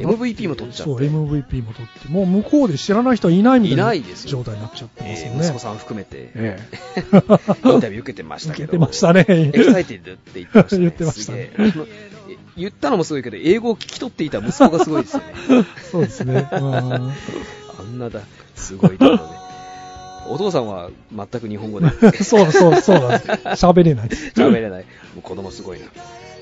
[0.00, 5.36] MVP も取っちゃってそう、MVP も取って、もう向こうで知らない人はいないみたいいなないですよ状態になっちゃってますよね。
[5.36, 6.58] えー息子さん含めて、え
[7.64, 8.72] インタビュー受けてました受けど。
[8.72, 9.24] けてましたね。
[9.28, 11.50] Exciteッドって言ってましたね。
[11.56, 12.14] 言ってましたね
[12.56, 15.66] 言ったのもすごいけど、英語を聞き取っていた息子がすごいですよね。
[15.90, 16.48] そうですね。
[16.52, 18.20] うんあんなだ、
[18.54, 19.22] すごいところで。
[20.26, 21.90] お父さんは全く日本語で
[22.24, 23.30] そうそうそうなんです。
[23.66, 24.08] 喋れない。
[24.08, 24.84] 喋れない。
[25.14, 25.86] もう子供すごいな。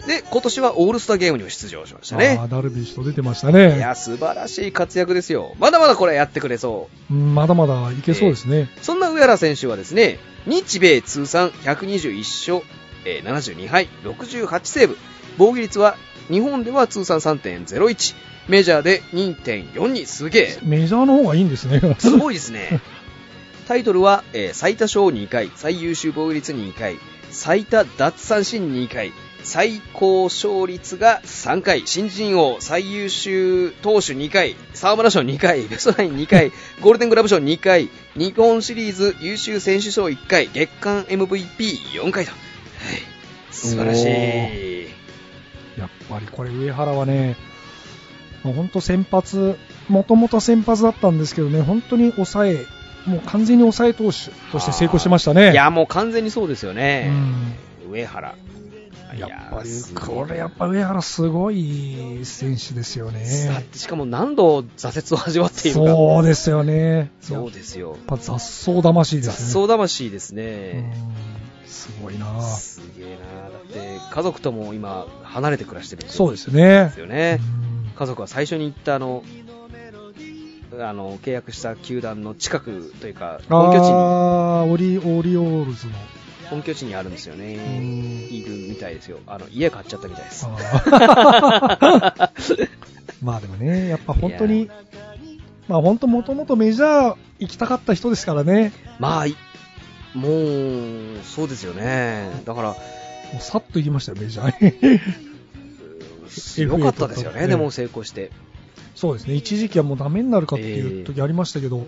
[0.06, 2.44] で、今年はオールスターゲームにも出場しましたねあ。
[2.44, 3.76] ーダルビッシュと出てましたね。
[3.76, 5.54] いや、素晴らしい活躍ですよ。
[5.58, 7.14] まだまだこれやってくれそう。
[7.14, 8.68] うんまだまだいけそうですね。
[8.82, 12.18] そんな上原選手はですね、日米通算121
[12.58, 12.64] 勝、
[13.04, 14.96] えー72敗、68セーブ、
[15.38, 15.96] 防御率は
[16.28, 18.14] 日本では通算3.01、
[18.48, 20.58] メジャーで2.42、すげえ。
[20.62, 21.80] メジャーの方がいいんですね。
[21.98, 22.80] すごいですね。
[23.68, 26.96] タイトルは、えー最多勝2回、最優秀防御率2回、
[27.30, 29.12] 最多奪三振2回、
[29.44, 42.30] 最高勝率が3回、新人王最優秀投手2回、沢村賞2回、ベストナイン2回、ゴールデングラブ賞2回、日本シリーズ優秀選手賞1回、月間 MVP4 回と。
[42.30, 42.42] はい。
[43.50, 44.82] 素晴らしおい。
[45.78, 47.36] やっぱりこれ上原はね、
[48.42, 49.56] もう本当先発、
[49.88, 52.66] もともと先発だったんですけどね、本当に抑え、
[53.06, 55.52] もう完全に抑え投手として成功してましたね。
[55.52, 57.08] いや、もう完全にそうですようね。
[57.08, 58.34] ん上原。
[59.18, 63.64] やっぱりこれやっぱ上原すごい選手ですよね。
[63.72, 65.86] てしかも何度挫折を味わっているか。
[65.86, 67.10] そうですよね。
[67.20, 67.96] そうやっですよ。
[68.06, 69.48] ぱ雑草魂で雑すね。
[69.64, 70.94] 草魂ですうね。
[71.64, 77.06] んすごいなすげえなだって家族とも今離れて暮らしてるんですそうですねよ。
[77.06, 77.38] ね。
[77.66, 79.22] うん家族は最初に行ったあの、
[80.80, 85.92] あの、契約した球団の近くというか、本拠地に、オリオールズの。
[86.52, 87.54] 本拠地にあるんですよね。
[87.54, 89.20] うんいるみたいですよ。
[89.26, 90.46] あの、家買っちゃったみたいです。
[93.22, 94.68] まあでもね、やっぱ本当いに、
[95.66, 99.34] まあ本当もともとメジャー行きたかった人ですからね、まあ、い
[100.14, 102.30] もう、そうですよね。
[102.44, 102.76] だから、も
[103.38, 104.98] うさっと行きましたよ、メジャー
[106.58, 106.68] に。
[106.70, 108.30] よかったですよね、でも成功して。
[108.94, 111.86] そうですね、一時期はもうダメになるかっていう時ありましたけど、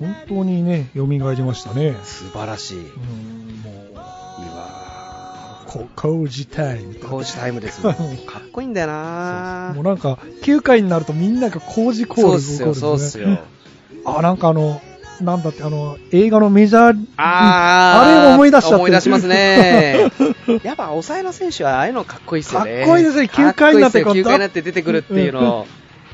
[0.00, 1.94] 本当にね、蘇りましたね。
[2.04, 2.76] 素晴らしい。
[2.76, 7.08] いいうん、もう、わこ工事タイムー。
[7.08, 7.94] 工事タイムですね。
[8.26, 13.24] かっこいいんだよなもうなんか、9回になるとみんなが工事コールそうっすよ、起こるんですね。
[13.24, 14.16] そうっすよ。
[14.18, 14.80] あ、なんかあの、
[15.20, 20.10] なんだって、あの、映画のメジャー、あー、あれを思い出しちゃって思い出しますね。
[20.62, 22.80] やっぱ抑えの選手はああいうのかっこいいっすよね。
[22.80, 25.66] かっこいいですね9回になってこいいっすよこう9回になって出てくるっていうの、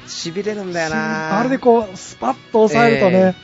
[0.06, 3.34] 痺れるんだよなあれでこう、スパッと抑えるとね、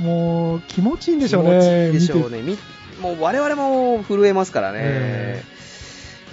[0.00, 1.50] もう気持ちいいんでしょうね。
[1.50, 2.42] 気持ちいいでしょうね。
[2.42, 2.58] み
[3.00, 4.78] もう我々も震えますからね。
[4.82, 5.42] え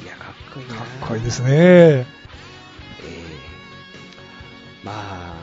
[0.03, 1.49] いや、かっこいいなかっこいいですね。
[1.51, 2.05] ええ
[4.83, 5.33] まあ、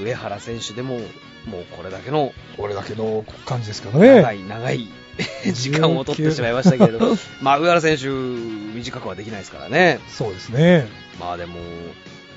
[0.00, 0.98] 上原選手でも、
[1.46, 4.22] もうこれだけのこれだけの感じですからね。
[4.22, 4.88] 長い長い
[5.52, 10.00] 時間を取ってしまいましたけれど、 まあ、上原選手、短くはできないですからね。
[10.08, 10.86] そうですね。
[11.20, 11.58] まあでも、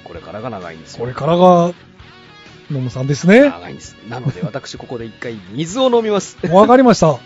[0.04, 1.02] これからが長いんですよ。
[1.02, 1.74] これからが、
[2.72, 3.42] 野村さんですね。
[3.42, 3.96] 長いんです。
[4.10, 6.38] なので、私、ここで一回水を飲みます。
[6.48, 7.20] わかりました。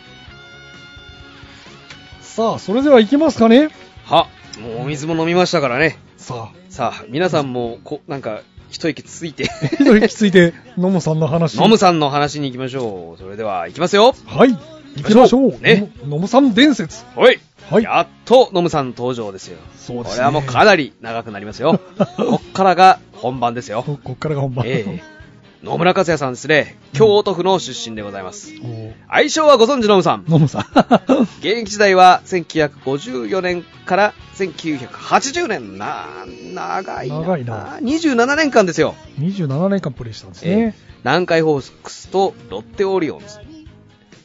[2.21, 3.69] さあ、それでは行きますかね。
[4.05, 4.27] は、
[4.59, 5.97] もうお水も飲みましたからね。
[6.17, 9.45] さあ、さあ、皆さんも、こ、なんか、一息ついて、
[9.79, 11.57] 一息ついて、野村さんの話。
[11.57, 13.21] ノムさんの話に行きましょう。
[13.21, 14.13] それでは、行きますよ。
[14.25, 14.49] はい。
[14.97, 15.59] 行きましょう。
[15.61, 17.05] ねの野村さん伝説。
[17.15, 17.39] はい。
[17.69, 17.83] はい。
[17.83, 19.57] やっと、ノムさん登場ですよ。
[19.77, 21.79] そうですねこれはもうかなり長くなりますよ。
[22.17, 23.83] こっからが本番ですよ。
[23.83, 24.65] ここっからが本番。
[24.67, 25.18] ええ
[25.63, 26.77] 野村克也さんですね。
[26.93, 28.53] 京都府の出身でございます。
[28.63, 30.23] お愛称はご存知のむさん。
[30.27, 30.63] 野村さん。
[31.39, 36.07] 現役時代は1954年から1980年な、
[36.53, 37.19] 長いな。
[37.19, 38.95] 長いな27年間ですよ。
[39.19, 40.67] 27年間プレイしたんですえね。
[40.67, 43.25] ー南海ホークスとロッテオリオンズ。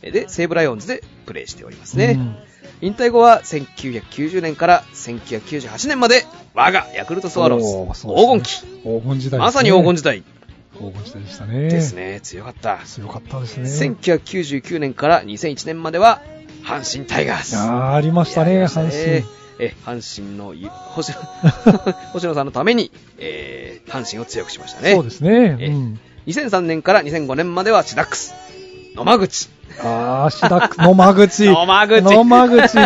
[0.02, 2.14] えーで、西武ライオンズでプレーしておりますね。
[2.16, 2.36] うん
[2.80, 8.60] 引退後は1990年から1998年まで我がヤクルトスワローズ黄金期。
[8.82, 9.46] 黄金時代ね。
[9.46, 10.22] まさに黄金時代
[10.74, 11.68] 黄金時代でしたね。
[11.68, 11.94] です。
[11.94, 12.20] ね。
[12.22, 12.78] 強かった。
[12.84, 13.68] 強かったですね。
[13.68, 16.22] 1999年から2001年までは
[16.64, 17.52] 阪神タイガース。
[17.52, 19.44] いやーありましたね、阪神。
[19.58, 21.18] え、阪神のゆ、星野、
[22.12, 24.94] 星野さんのために、えー、阪神を強くしましたね。
[24.94, 25.56] そうですね。
[25.60, 26.00] えうん。
[26.26, 28.34] 2003年から2005年まではシダックス。
[28.94, 29.48] 野間口。
[29.80, 31.44] あー、シダック、 野間口。
[31.44, 32.78] 野間口野間口。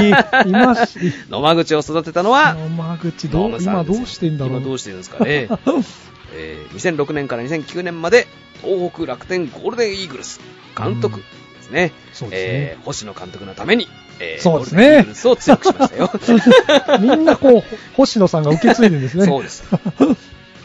[0.46, 0.98] 今し、
[1.30, 4.56] 野間口を育てたのは、野間口、どう、今どうしてんだろう。
[4.58, 5.48] 今どうしてるんですかね。
[6.34, 8.26] えー2006年から2009年まで、
[8.62, 10.40] 東北楽天ゴールデンイーグルス
[10.76, 11.24] 監督で
[11.62, 11.92] すね。
[12.12, 13.88] そうですねえー星野監督のために、
[14.20, 16.10] えーそうですねゴールデンイーグルスを強くしましたよ。
[17.00, 17.62] みんなこう、
[17.94, 19.24] 星野さんが受け継いでるんですね。
[19.26, 19.64] そうです。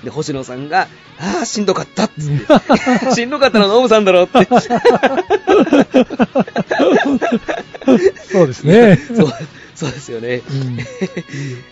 [0.04, 2.46] で、星野さんが、ああ、しんどかったっつっ
[3.10, 4.46] て、 しんどかったのはノムさんだろうって。
[8.32, 8.98] そうですね。
[8.98, 9.28] そう、
[9.76, 10.42] そうですよね。
[10.50, 10.78] うん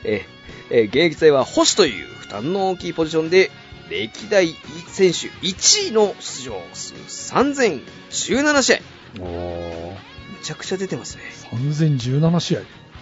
[0.04, 0.26] え
[0.70, 3.52] えー現役時代は星という負担の大きいポジションで、
[3.92, 4.56] 歴代
[4.88, 8.80] 選手1位の出場数3017試合。
[9.20, 9.98] おーめ
[10.42, 11.24] ちゃくちゃ出てますね。
[11.52, 12.62] 3017試合。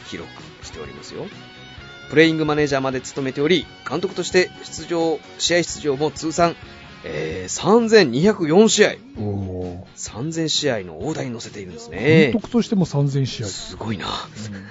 [0.09, 0.27] 記録
[0.63, 1.27] しておりますよ。
[2.09, 6.55] プレイングマネージャーまで務めており、監督として出場、試合出場も通算、
[7.03, 8.89] えー、3204試合。
[9.19, 12.41] おー3000試合の大台に乗せているんですね監。
[12.41, 13.45] 督としても3000試合。
[13.45, 14.07] すごいな。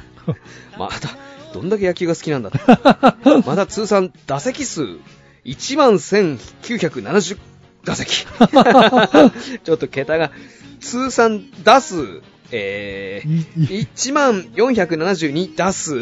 [0.76, 1.08] まあ、あと、
[1.54, 2.50] どんだけ野球が好きなんだ。
[3.46, 4.98] また通算打席数
[5.44, 7.38] 11,970
[7.84, 8.26] 打席。
[9.64, 10.32] ちょっと桁が、
[10.80, 16.00] 通算打数、えー、いい1万472打数。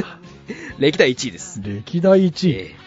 [0.78, 1.60] 歴代1位です。
[1.62, 2.52] 歴代1位。
[2.52, 2.86] えー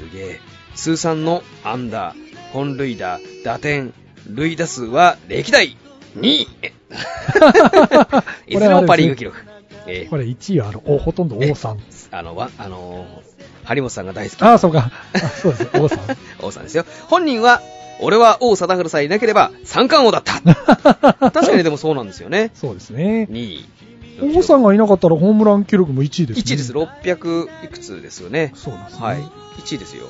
[0.00, 0.40] すげえ。
[0.74, 2.14] 通算の安打、
[2.52, 3.92] 本塁打、打点、
[4.26, 5.76] 塁打数は歴代
[6.16, 6.48] 2位。
[8.48, 9.49] いずれもパリーグ記録。
[9.86, 11.78] えーこれ1位はあの、おほとんど王さん。
[12.10, 14.42] あの、わ、あのー張本さんが大好き。
[14.42, 14.90] ああ、そうか。
[15.14, 15.68] あそうです。
[15.74, 16.00] 王さん。
[16.42, 16.84] 王さんですよ。
[17.08, 17.60] 本人は、
[18.00, 20.40] 俺は王貞治さえいなければ三冠王だった。
[21.30, 22.50] 確かにでもそうなんですよね。
[22.54, 23.28] そうですね。
[23.30, 23.68] 2位。
[24.38, 26.42] 王さんがいなかったらホームラン記録も1位ですね。
[26.42, 26.72] 1位です。
[26.72, 28.52] 600いくつですよね。
[28.54, 29.04] そうですね。
[29.04, 29.18] はい。
[29.58, 30.06] 1位ですよ。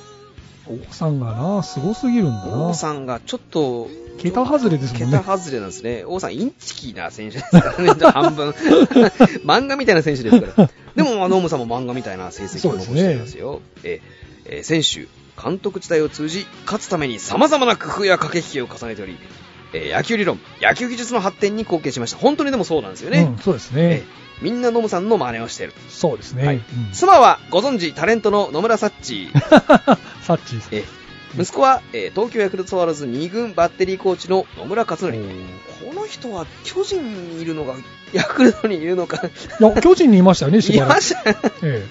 [0.69, 2.69] 王さんがな、すごすぎるんだな。
[2.69, 3.89] 王さんがちょっと、
[4.21, 5.19] 桁外れですもんね。
[5.19, 6.05] 桁外れなんですね。
[6.07, 8.51] 王さん、インチキな選手ですからね、半分。
[9.45, 10.71] 漫画みたいな選手ですから。
[10.95, 13.61] でも、ノムさんも漫画みたいな成績を残していますよ。
[13.83, 14.01] え
[14.47, 15.07] えー選手、
[15.43, 19.17] 監督時代を通じ、勝つために様々な工夫や駆け引きを重ねており、
[19.73, 22.19] えー野球理論、野球技術の発展に貢献しました。
[22.19, 23.33] 本当にでもそうなんですよね。
[23.37, 23.95] うん、そうですえね。
[23.97, 25.75] ーみんなノムさんの真似をしている。
[25.91, 26.47] そうですね。
[26.47, 29.39] はいうん妻はご存知、タレントの野村サッチー。
[30.23, 30.75] サッチーさん。
[30.75, 31.00] えー
[31.39, 35.13] 息子は、えー東京ヤクルトスワローズ2軍バッテリーコーチの野村克則。
[35.13, 37.77] この人は巨人にいるのか、
[38.13, 40.95] ヤクルトにいるのか、いや、巨人にいましたよね、しいばらく。
[40.97, 41.31] ました。
[41.31, 41.87] ええ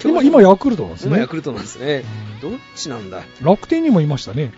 [0.04, 1.08] 今、今ヤクルトなんですね。
[1.08, 2.04] 今ヤクルトなんですね。
[2.38, 3.18] うどっちなんだ？
[3.18, 4.52] ん楽天にもいましたね。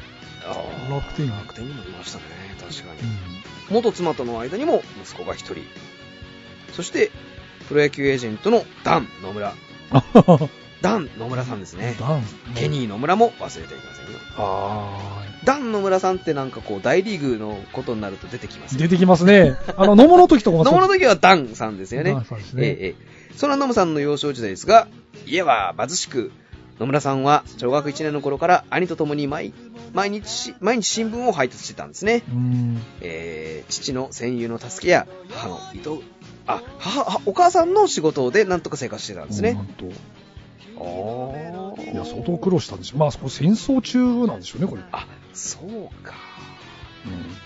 [0.88, 2.24] 楽天楽天にもいましたね。
[2.61, 3.00] 確かに。
[3.00, 5.64] うん元妻との間にも息子が一人。
[6.74, 7.11] そして、
[7.68, 9.54] プロ野球エージェントのダン野村。
[10.83, 11.97] ダン野村さんですね。
[11.99, 12.23] ダン。
[12.55, 14.18] ケニー野村も忘れてはいけませんよ。
[14.37, 19.57] あダン野村さんってなんかこう大リーグのことになると出てきますー出てきますね。
[19.77, 22.12] あの、野茂の時とかも野村の時はダンさんですよね。
[22.12, 24.88] あそうですねええええそんな野村さんの幼少時代ですが、
[25.27, 26.33] 家は貧しく、
[26.79, 29.55] 野村さんは小学1年の頃から兄と共に毎
[29.95, 32.23] 毎日、毎日新聞を配達してたんですね。
[32.31, 32.83] うん。
[33.01, 36.03] えー父の戦友の助けや母の伊藤、
[36.47, 39.66] あ、母、あお母さんの仕事でなんとか生活してたんですねなん。
[39.66, 39.87] と。
[40.79, 43.01] あいや、相当苦労したんでしょう。
[43.01, 44.83] まあ、そこ戦争中なんでしょうね、これ。
[44.92, 46.14] あ、そうか。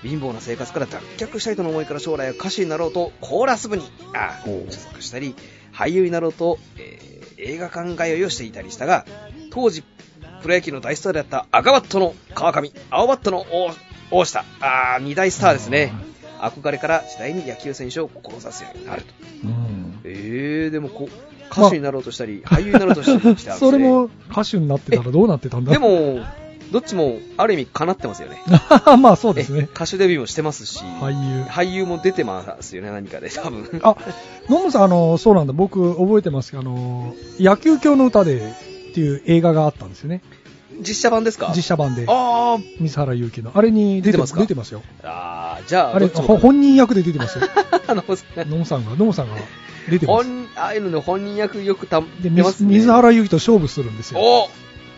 [0.03, 0.11] うん。
[0.11, 3.83] 貧乏な生活から脱却したいとの思いから将来は歌手になろうとコーラス部に
[4.45, 5.35] 所属したり
[5.73, 7.07] 俳優になろうと、えー
[7.39, 9.05] 映画館通いをしていたりしたが
[9.51, 9.83] 当時
[10.43, 13.71] プロ野球の大スターであった赤バットの川上青バットの大
[14.11, 15.93] 大下あー二大スターですね
[16.39, 19.09] 憧れから次第に野球選手を志すようになると
[19.45, 20.01] うん。
[20.05, 26.21] えー、でもこう歌手になろうとしたり、俳優になろうとしたりして それも歌手になってたらどうなってたんだで、も
[26.73, 28.43] どっちもある意味叶ってますよね
[29.01, 29.63] まあそうですねえ。
[29.73, 31.43] 歌手デビューもしてますし俳優。
[31.45, 33.81] 俳優も出てますよね、何かで、多分。
[33.83, 33.97] あ、
[34.49, 35.53] 野村さん、あの、そうなんだ。
[35.53, 38.55] 僕、覚えてますけど、あの、野球教の歌で
[38.91, 40.23] っていう映画があったんですよね。
[40.81, 41.53] 実写版ですか？
[41.57, 42.05] 実写版で。
[42.09, 43.53] あ水原勇気の。
[43.55, 44.41] あれに出てますか？
[44.41, 44.83] 出てますよ。
[45.03, 47.45] あ、あーじゃあ、あれ、本人役で出てますよ。
[47.87, 49.37] あの、野村さんが、野村さんが
[49.91, 50.25] 出てます。
[50.25, 52.43] 本、ああいうので本人役よくたで、ね。
[52.43, 54.21] 水水原勇気と勝負するんですよ。
[54.21, 54.49] お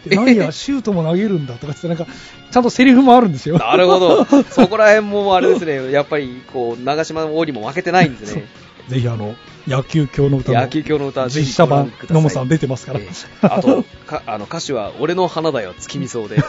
[0.08, 2.06] で何や、 シュートも投げるんだとかって、なんか、
[2.50, 3.58] ちゃんとセリフもあるんですよ。
[3.60, 4.24] なるほど。
[4.24, 8.46] そこら辺もあれですね、やっぱり、こう、長島の王にも負けてないんですね。
[8.88, 9.35] ぜひ、あの、
[9.66, 13.01] 野球教の歌の野球教の歌、実写版野村さん出てますから。
[13.01, 13.09] ええ
[13.42, 16.37] あと、かあの歌詞は、俺の花だよ、月見草で。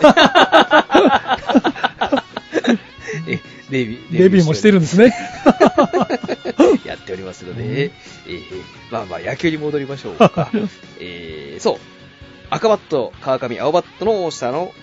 [3.27, 5.13] えデビュー、デビューもしてるんですね。
[6.85, 8.41] やっておりますので、うんえー
[8.91, 10.49] まあまあ野球に戻りましょうか。
[10.99, 11.77] えーそう。
[12.49, 14.73] 赤バット、川上、青バットの大下の、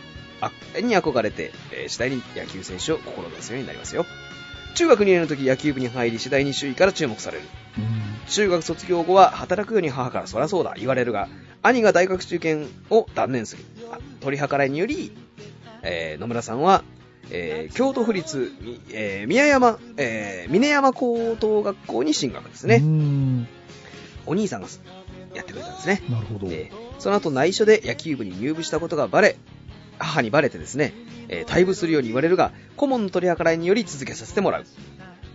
[0.41, 4.05] あに憧れて、えー次第に野球選手を志すようになりますよ。
[4.77, 7.45] 中学2年の時野球部に入り次第に周囲から注目される。
[8.29, 11.29] 中学卒業後は働くように母からそりゃそうだ言われるが、
[11.63, 13.65] 兄が大学受験を断念する。
[13.91, 15.13] あ取り計らいにより、
[15.83, 16.83] えー野村さんは、
[17.31, 22.79] えー京都府立、みえー宮山、えー峰山高等学校に進学ですうね。
[22.79, 23.47] ん。
[24.27, 24.69] お兄さんが
[25.35, 26.03] やってくれたんですね。
[26.11, 26.49] なるほど。
[26.51, 29.37] えーその後内緒で野球部に入部したことがバレ、
[29.99, 30.93] 母にバレてですね、
[31.29, 34.65] えー退部するように言われるが、顧問の取り計らいにより続けさせてもらう。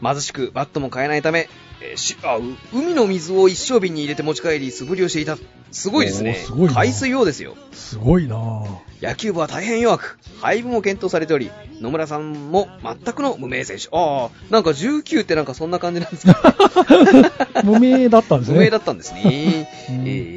[0.04, 1.48] 貧しくバットも買えないため、
[1.82, 2.42] えーしあう
[2.74, 5.38] 海の水を一升瓶に入れて持ち帰り素振りをしていた。
[5.72, 6.34] すごいですね。
[6.34, 7.56] すごいな海水用ですよ。
[7.72, 8.66] すごいなぁ。
[9.02, 11.50] 野球部は大変弱く、配分を検討されており、
[11.80, 13.88] 野村さんも全くの無名選手。
[13.92, 16.56] ああ、なんか19ってなんかそんな感じなんですか、
[17.64, 18.56] 無名だったんですね。
[18.60, 19.68] 無名だったんですね。
[19.90, 20.31] う んえー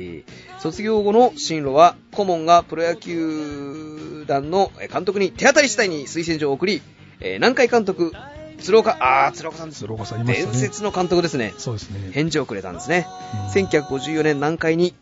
[0.65, 6.81] 卒業後の進路は、顧問がプロ野球団のえー監督に手当たり次第に推薦状を送り、
[7.21, 8.13] えー南海監督、
[8.61, 9.81] 鶴岡、あー、鶴岡さんです。
[9.81, 11.53] 鶴岡さんね伝説の監督ですね。
[11.59, 12.13] そうですね。
[12.13, 13.07] 返事をくれたんですね。
[13.35, 14.95] うん1954年南海に、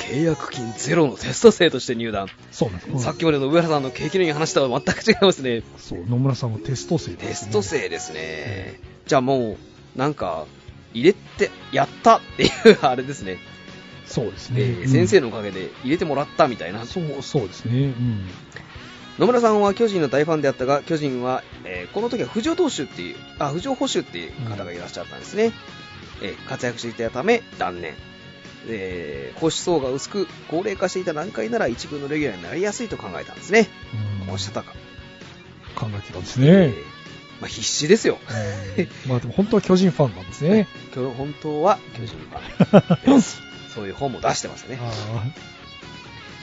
[0.00, 2.26] 契約金ゼロのテスト生として入団。
[2.50, 2.90] そうなんです。
[2.90, 5.62] うんさっきまでの上原さんの景気の話とは全く違いますね。
[5.76, 7.28] そう、野村さんもテスト生です、ね。
[7.28, 8.80] テスト生ですね。
[9.06, 9.56] じゃあもう、
[9.96, 10.46] なんか、
[10.92, 13.38] 入れて、やったっていう、あれですね。
[14.10, 14.60] そうですえね。
[14.84, 16.84] ー先生の、のおかげで入れてもらったみたいな。
[16.84, 17.72] そう、そうですね。
[17.78, 18.26] うん。
[19.18, 25.52] 野村さんは巨人の大ファンであったが、巨人は、えーこの時は藤尾投手っていう、あ、藤尾捕手っていう方がいらっしゃったんですね。
[26.22, 27.94] えー活躍していたため断念。
[28.68, 33.68] えー、投手層が薄く、高齢化していた南海なら一軍のレギュラーになりやすいと考えたんですね。
[34.20, 34.74] うんこうしたたか。
[35.76, 36.74] 考えてたんですえねー。
[37.40, 38.18] まあ、必死ですよ。
[38.76, 40.68] うんまあでも本当は巨人ファンなんですね。
[41.16, 43.40] 本当は巨人ファンです。
[43.80, 44.78] そういう本も出してますね。
[44.78, 44.90] あ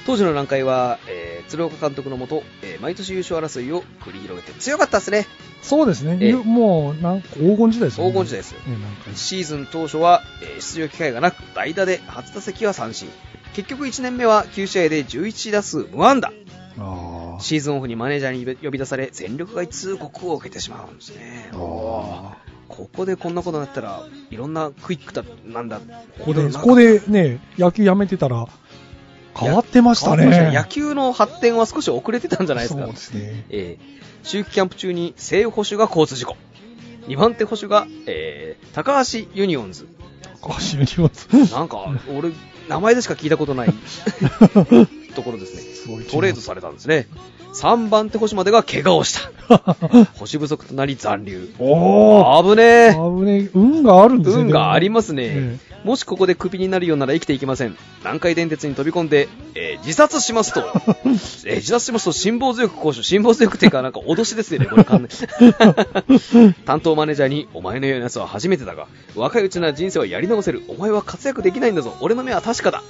[0.07, 5.27] 当時の南海は、えー鶴岡監督のもと、えー毎年優勝争いを繰り広げて強かったですね。
[5.61, 6.17] ーそうですね。
[6.19, 8.11] ええもう、なんか黄金時代ですよね。
[8.11, 13.07] 黄金時代ですよねなんかシーズン当初は、えー出場機会がなく、代打で初打席は三振。
[13.53, 16.31] 結局1年目は9試合で11打数無安打。
[17.39, 21.49] シーズンオフにマネージャーに呼び出され、戦力外通告を受けてしまうんですね。
[22.69, 25.79] あここでこんなことになったら、いろんなクイックだ、なんだ。
[25.79, 28.47] ーここで、ここでね、野球やめてたら、
[29.35, 30.51] 変わってましたね。
[30.53, 32.83] 野球の発展は少し遅れてたんじゃないですか。
[32.83, 33.45] そうですね。
[33.49, 36.35] えー秋季キャンプ中に正捕手が交通事故。
[37.07, 39.87] 2番手捕手が、えー高橋ユニオンズ。
[40.41, 41.53] 高橋ユニオンズ。
[41.53, 42.31] なんか、俺、
[42.67, 43.73] 名前でしか聞いたことない
[45.15, 45.61] ところですね。
[45.61, 47.07] すトレードされたんですね。
[47.61, 49.65] 3番手捕手までが怪我をした。
[50.13, 51.49] 捕手不足となり残留。
[51.57, 52.93] おー危ねえ。
[52.93, 53.49] 危ねえ。
[53.53, 54.43] 運があるんですね。
[54.43, 57.75] 運がありますね、えもしここでクビになるようなら生きていけません。
[58.01, 60.59] 南海電鉄に飛び込んで、えー自殺しますと、
[61.45, 70.63] えー自殺しますと辛抱強く交渉、辛抱強くっていうかなんか脅しですよね、 これ完全担当マネージャーに、お前のような奴は初めてだが、若いうちなら人生はやり直せる。
[70.67, 71.95] お前は活躍できないんだぞ。
[72.01, 72.83] 俺の目は確かだ。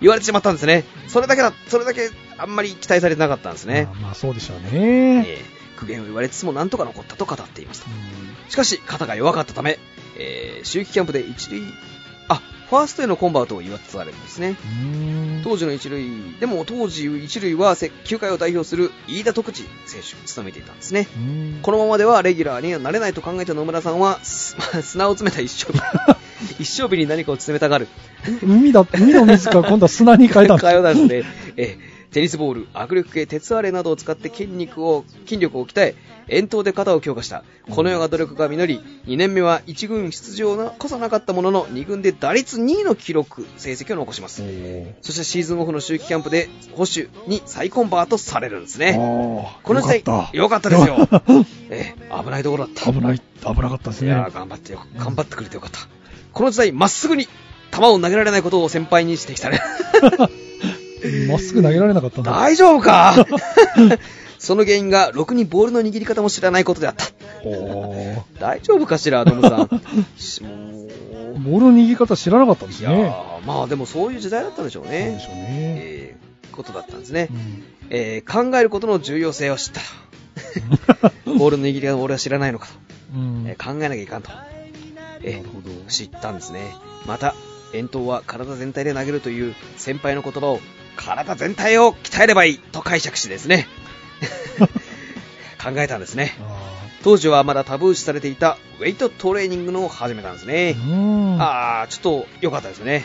[0.00, 0.84] 言われてしまったんですね。
[1.08, 2.10] それだけだ、それだけ
[2.42, 3.84] あんまり期待されてなかったんですね。
[3.84, 5.26] まあ、まあそうでしょうね。
[5.26, 7.86] えー苦言を言われつつもなんとか残ったと語っていました。
[7.86, 9.78] うんしかし、肩が弱かったため、
[10.18, 11.62] えー、秋季キャンプで一塁、
[12.28, 14.56] あ、ファーストへのコンバートを祝ってされるんですね。
[14.82, 16.04] うん当時の一塁、
[16.38, 21.08] でも当時一塁はせ球界を代表する飯田徳次選手を務めていたんですね。
[21.16, 25.80] うんこのままではレギュラーにはなれないと考えた野村さんは、す砂を詰めた一生日。
[26.60, 27.88] 一生日に何かを詰めたがる。
[28.42, 31.54] 海だ、海の水から今度は砂に変えたんです会話なんですね。
[31.56, 35.94] えーテニスボール、握力計、鉄アレなどを使って筋肉を、筋力を鍛え、
[36.28, 37.42] 遠投で肩を強化した。
[37.70, 44.42] このような努力が実り、2年目は1軍出場なこそなかったものの、2軍で打率2位の記録、成績を残します。
[45.00, 48.92] そしてシーズンオフの秋季キャンプで、保守に再コンバートされるんですね。
[48.94, 51.08] ここの時代、よかったですよ。
[51.70, 52.92] えー危ないところだった。
[52.92, 54.08] 危ない、危なかったですね。
[54.08, 55.78] いやー頑張ってよ、頑張ってくれてよかった。
[56.34, 57.26] この時代、まっすぐに
[57.72, 59.58] 球を投げられないことを先輩に指摘され、
[61.28, 62.32] まっすぐ投げられなかったんだ。
[62.32, 63.26] 大丈夫か？
[64.38, 67.04] その原因が、ろくにボールの握り方も知らないことであった。
[68.40, 69.82] 大丈夫かしら、トムさん？
[70.16, 72.90] し もうボールの握り方知らなかったんですいや
[73.46, 75.20] まあでもそういう時代だったんでしょうそうでね。
[75.20, 75.46] しょうね。
[75.48, 77.34] えー、ことだったんですねう。
[77.34, 79.80] んえー考えることの重要性を知った。
[81.38, 82.72] ボールの握り方を俺は知らないのかと。
[83.14, 84.30] うんえー考えなきゃいかんと。
[85.22, 86.74] えー知ったんですね。
[87.06, 87.34] また、
[87.74, 90.60] 遠投は体全体で投げるという先輩の言葉を、
[90.96, 93.66] 体全体を鍛えればいいと解釈しですね。
[95.62, 96.36] 考えたんですね。
[96.40, 100.76] あ当時はまだタブー視されていたウェイトトレーニングのを始めたんですね
[101.40, 103.04] あー、ちょっと良かったですね。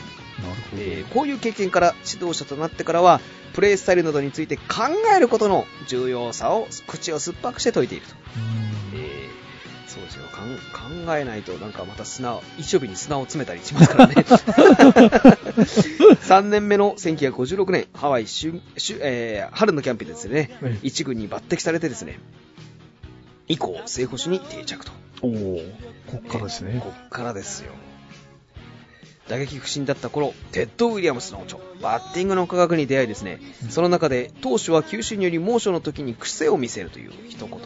[0.75, 3.21] えーこういう経験から指導者となってからは、
[3.53, 4.63] プレースタイルなどについて考
[5.15, 8.13] えることの重要さを口を酸っぱくして説いていると。
[8.93, 9.46] うんえー
[9.87, 10.23] そうですよ。
[10.73, 14.15] 考えないとなんかまた砂を一生日に砂を詰めたりしますからね。
[16.27, 20.49] 3年目の1956年ハワイ春春えー春のキャンプでですね。
[20.61, 22.19] ええ一軍に抜擢されてですね
[23.47, 24.91] 以降正捕手に定着と。
[25.21, 25.61] おお
[26.05, 26.81] こっからですね。
[26.83, 27.71] こっからですよ。
[29.29, 33.39] 打撃不振だった頃テッド・ウィリアムスの著バッティングの科学に出会いですね。
[33.69, 37.57] その中で投手は球種によりモーションの時に癖を見せるという一言が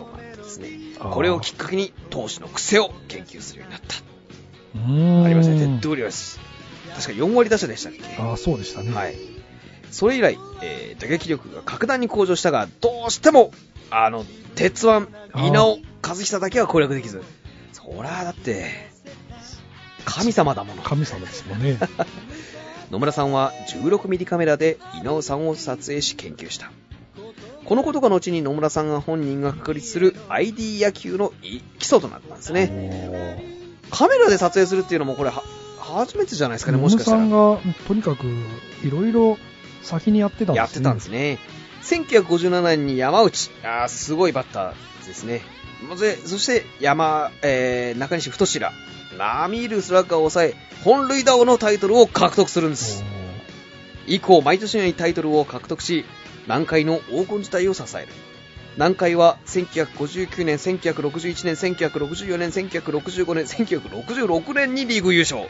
[0.60, 0.98] ですね。
[1.00, 3.96] これをきっかけに投手の癖を研究するようになった。
[4.76, 5.26] うん。
[5.26, 5.60] ありましたね。
[5.60, 6.40] テッド・ウィリアムス
[6.94, 8.02] 確か4割打者でしたっけ？
[8.22, 8.92] ああ、そうでしたね。
[8.94, 9.16] はい。
[9.92, 13.52] それ以来、えー打撃力が格段に向上したがどうしても
[13.90, 14.26] あの
[14.56, 17.22] 鉄腕稲尾和久だけは攻略できず。
[17.74, 18.90] そりゃだって
[20.06, 20.82] 神様だもの。
[20.82, 21.78] 神様ですもんね。
[22.92, 26.72] 野村さんは16ミリカメラで稲尾さんを撮影し研究した
[27.72, 31.32] このことが後に野村さんが本人が確立する ID 野球の
[31.80, 33.42] 基礎となったんですね。
[33.90, 35.42] カメラで撮影するっていうのもこれは、
[35.80, 37.20] 初めてじゃないですかね、もしかしたら。
[37.20, 38.28] 野村さんが、とにかく、
[38.86, 39.38] いろいろ
[39.84, 40.58] 先にやってたんですね。
[40.58, 41.40] やってたんですね。
[41.84, 43.50] 1957年に山内。
[43.64, 45.42] あーすごいバッターですね。
[45.98, 48.70] でそして山、えー、中西太白。
[49.18, 53.06] 並みいるスラッガーを抑え、本塁打王のタイトルを獲得するんです。
[54.08, 56.04] 以降、毎年のようにタイトルを獲得し、
[56.48, 58.08] 南海の黄金時代を支える。
[58.76, 65.44] 南海は1959年、1961年、1964年、1965年、1966年にリーグ優勝。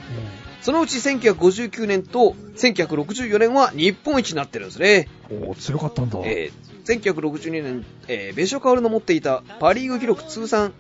[0.62, 5.08] そのうち1959年と1964年は日本一になってるんですね。
[5.30, 6.20] おー強かったんだ。
[6.24, 10.74] えー、1962年、えー、別所薫の持っていたパリーグ記録通算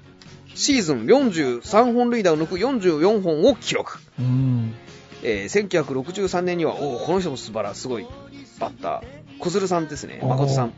[0.53, 3.99] シーズン43本塁打を抜く44本を記録。
[4.19, 4.73] うん。
[5.23, 8.05] えー、1963年には、おーこの人も素晴らすごい
[8.59, 9.03] バッター、
[9.41, 10.73] 小鶴さんですね、誠さん。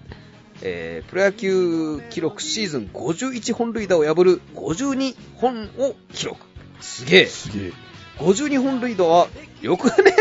[0.62, 6.40] えー、プロ野球記録シーズン51本塁打を破る52本を記録。
[6.80, 7.26] すげえ。
[7.26, 7.74] すげえ。
[8.20, 9.28] 52本塁打は
[9.62, 9.98] 翌年、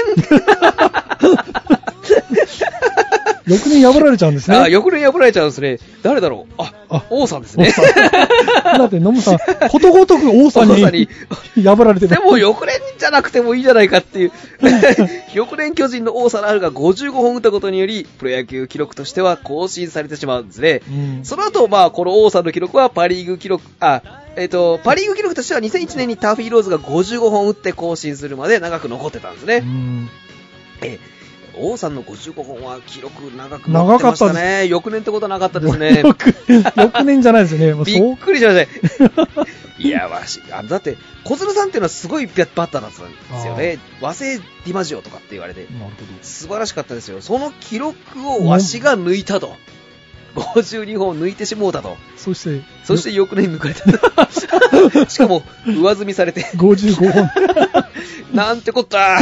[3.46, 4.56] 翌年破られちゃうんですね。
[4.56, 5.78] あ翌年破られちゃうんですね。
[6.02, 7.72] 誰だろうあ、あ王さんですね。
[8.78, 9.38] だって、野村さん、
[9.68, 11.08] ことごとく王さんに
[11.56, 14.32] に破られてでも翌年じゃなくてもいいじゃないかっていう。
[15.34, 20.82] 翌年巨人の王貞治が55本打ったことにより、プロ野球記録としては更新されてしまうんですね。
[20.88, 24.02] うんその後、まあ、この王さんの記録はパリーグ記録、あ、
[24.36, 29.56] えっ、と、パリーグ記録としては2001年にターフィーローズが55本打って更新するまで長く残ってたんですね。
[29.56, 30.10] うん
[30.82, 31.21] えー
[31.56, 34.66] 王さんの55本は記録長く持ってました長かったね。
[34.66, 36.02] 翌年ってことはなかったですね。
[36.04, 36.34] 翌
[36.76, 37.84] 翌年じゃないですよね。
[37.84, 38.68] びっくりしましたね。
[39.78, 42.94] いや、わし、あだって、小鶴さんっていうのはすごいバッターだったんで
[43.40, 43.78] すよね。
[44.00, 45.66] 和製ディマジオとかって言われて。
[46.22, 47.20] 素晴らしかったですよ。
[47.20, 47.96] その記録
[48.28, 49.56] をわしが抜いたと。
[50.34, 51.96] 52本抜いてしもうたと。
[52.16, 55.08] そして、そして翌年抜かれた。
[55.08, 57.30] しかも、上積みされて、55本。
[58.32, 59.18] なんてこった。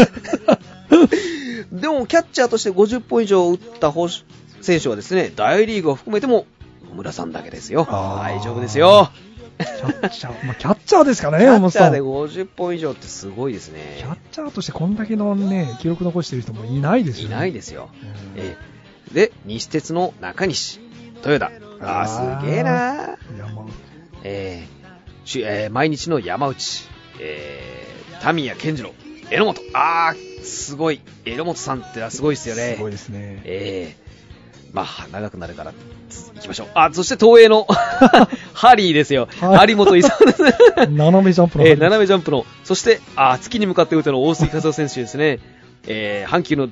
[1.81, 4.09] でも、キャッチャーとして50本以上打った方
[4.61, 6.47] 選手はですね、大リーグを含めても、
[6.89, 7.87] 野村さんだけですよ。
[7.91, 9.11] あー大丈夫ですよ。
[9.59, 11.59] キャッチャー、まあ、キャッチャーですからね、キャ。
[11.59, 14.19] ッチャーでキ50本以上ってすごいですャッね。
[14.33, 17.37] チャーとしてこんだけのね、記録残してる人もいないですよいね。
[17.37, 17.91] ないですよ。
[18.03, 18.71] うんええ
[19.15, 20.79] で、西鉄の中西、
[21.27, 21.53] 豊田。
[21.81, 23.17] あー、すげえな
[24.23, 26.89] えーしえー毎日の山内、
[27.21, 28.93] えー、タミヤ健次郎、
[29.31, 29.61] 榎本。
[29.75, 31.01] あー、すごい。
[31.25, 32.75] 榎本さんってのはすごいですよね。
[32.77, 33.43] すごいですね。
[33.45, 34.11] ええ
[34.73, 35.73] まあ、長くなるから、
[36.09, 36.69] つ行きましょう。
[36.75, 37.67] あ、そして東映の、
[38.55, 39.29] ハリーですよ。
[39.41, 40.43] はい有本勲です。
[40.91, 41.67] 斜めジャンプの。
[41.67, 45.41] えー斜めジャンプの、そして、あ、月に向かって打ての大杉和夫選手ですね。
[45.87, 46.69] えー、阪急の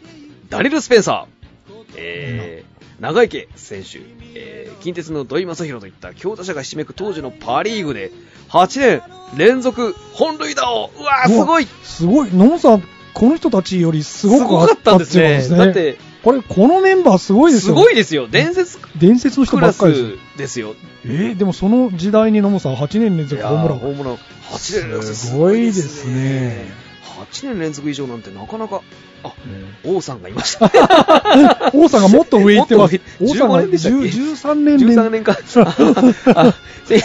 [0.48, 3.98] ダリル・スペンサー、えー、長池選手、
[4.34, 8.12] えー、近鉄の土井正宏といった強打者がひしめく当時のパリーグで、
[8.50, 9.02] 8年
[9.36, 12.30] 連続本塁打を、うわー、すごいすごい。
[12.32, 12.82] 野本さん、
[13.12, 15.46] この人たちよりすごかったんですね。
[15.48, 17.74] だって、これ、このメンバーすごいですすよ。
[17.74, 18.26] ごいですよ。
[18.28, 20.16] 伝説伝説の人ばっかりです。
[20.34, 20.74] スですよ。
[21.04, 23.78] えー、でもその時代に野本さん8年連続ホームラン。
[23.78, 24.14] ホームラン。
[24.14, 26.66] 8年連続すごいですね。
[27.32, 28.82] 8年連続以上なんてなかなか、
[29.22, 29.34] あ、ね
[29.84, 30.70] 王さんがいました。
[31.74, 33.00] 王さんがもっと上行ってます。
[33.20, 35.36] 王さんが15年でしたっけ？10 13年連13年間。
[36.34, 36.54] ああ
[36.88, 37.02] せ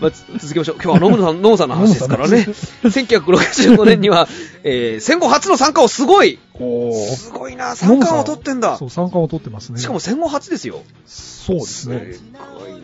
[0.00, 0.76] まあ、つ続けましょう。
[0.82, 2.46] 今日は野村さん、 野村さんの話ですからね。
[2.82, 4.28] 1965年には、
[4.64, 8.86] えー戦後初の三冠をすごいおーすごいな、三冠を取ってんだそ。
[8.86, 9.80] う、三冠を取ってますね。
[9.80, 10.82] しかも戦後初ですよ。
[11.06, 12.14] そうですね。
[12.14, 12.22] す
[12.58, 12.79] ごいな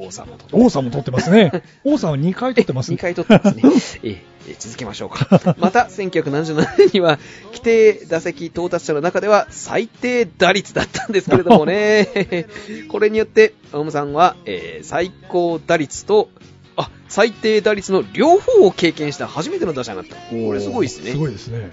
[0.00, 1.62] 王さんも取って王さんも取ってますね。
[1.84, 3.62] 王さんは2回取ってます2回取ってますね。
[4.02, 5.54] えええ続けましょうか。
[5.58, 12.46] また、1977年には、規定打席到達者の中では最低打率だったんですけれどもね。
[12.88, 16.30] これによって、オウムさんは、えー最高打率と、
[16.76, 20.16] あ、最低打率の両方を経験した初めての打者になった。
[20.16, 21.10] これすごいですね。
[21.10, 21.70] すごいですね。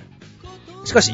[0.83, 1.13] しかし、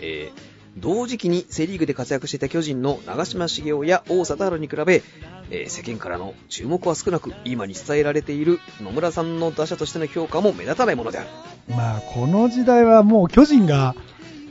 [0.00, 0.48] えー
[0.80, 5.02] 同時期にセリーグで活躍していた巨人の長嶋茂雄や王貞治に比べ、
[5.50, 11.28] えー世間からの注目は少なく、今に伝えられている野村さんの打者としての評価も目立たないものである。
[11.68, 13.94] まあ、この時代はもう巨人が、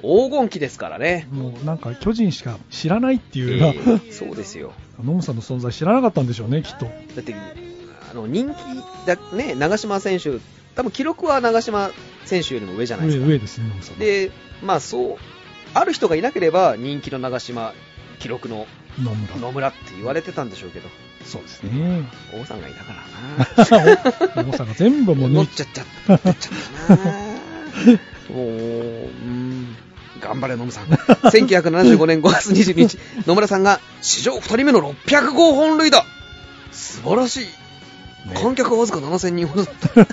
[0.01, 1.27] 黄金期ですからね。
[1.31, 4.73] もうなんか巨人しか知らないってえいうような、ーそうですよ。
[5.03, 6.85] 野村さんの存在知らなかったんでしょうね、きっと。
[6.85, 6.91] だ
[7.21, 7.35] って、
[8.11, 8.55] あの、人気
[9.07, 10.37] だ、ね、長嶋選手、
[10.75, 11.91] 多分記録は長嶋
[12.25, 13.29] 選手よりも上じゃないです上、か。
[13.31, 13.99] 上ですね、野村さん。
[13.99, 14.31] で、
[14.63, 15.17] まあそう、
[15.73, 17.73] ある人がいなければ人気の長嶋、
[18.19, 18.67] 記録の
[19.01, 19.37] 野村。
[19.37, 20.89] 野村って言われてたんでしょうけど、
[21.23, 22.09] そうですね。
[22.33, 24.35] 王さんがいたからな。
[24.35, 26.37] 野村さんが全部もうっちゃっちゃったな
[28.29, 29.75] もう、うん、
[30.19, 30.85] 頑張れ、野村さん。
[30.85, 36.05] 1975年5月22日、野村さんが史上2人目の600号本塁打。
[36.71, 37.45] 素晴らしい。
[38.35, 40.05] 観客はわずか7000人ほどだった。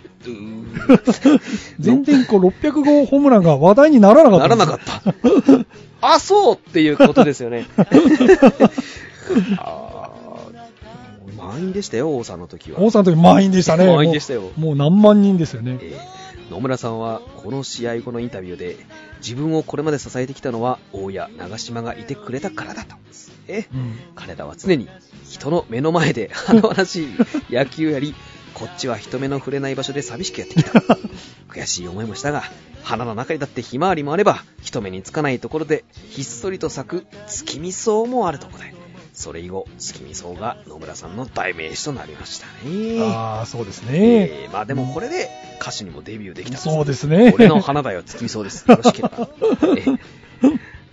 [1.78, 4.48] 全然こう600号ホームランが話題にならなかった。
[4.48, 5.02] ならなかった。
[6.00, 7.66] あ、そうっていうことですよね。
[11.36, 12.80] 満員でしたよ、王さんの時は。
[12.80, 13.86] 王さんの時満員でしたね。
[13.86, 15.78] 満員でしたよもう何万人ですよね。
[15.80, 18.76] えー野村さんはこの試合後のインタビューで
[19.18, 22.94] 自分をこれまで支えてきたのは大谷、長島がいてくれたからだと。
[23.48, 24.88] えうん彼らは常に
[25.28, 27.08] 人の目の前で華々しい
[27.50, 28.14] 野球やり、
[28.56, 30.70] こっちは人目の触れない場所で寂しくやってきた。
[31.52, 32.42] 悔しい思いもしたが、
[32.82, 38.74] 花の中にだってひまわりもあれば、人目につかないところでひっそりと咲く月見草もあるところで、
[39.12, 42.98] それ以後、月見草が野村さんの代名詞となりましたね。
[43.02, 43.90] ああ、そうですね。
[43.92, 45.28] えーまあでもこれで
[45.60, 47.32] 歌手にもデビューできたそうですね。
[47.34, 48.64] 俺の花だよ、月見草です。
[48.66, 49.28] よろしければ。
[49.76, 49.98] えー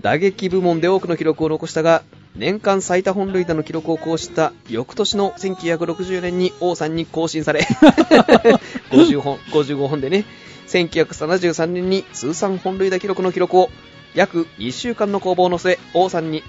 [0.02, 2.04] 打撃部門で多くの記録を残したが、
[2.36, 7.62] 年間最多本塁打の記録を更新した翌年の1960年に王さんに更新され、
[8.92, 10.26] 50本、55本でね、
[10.68, 13.70] 1973年に通算本塁打記録の記録を
[14.16, 16.44] 約2週間の攻防の末、王さんに、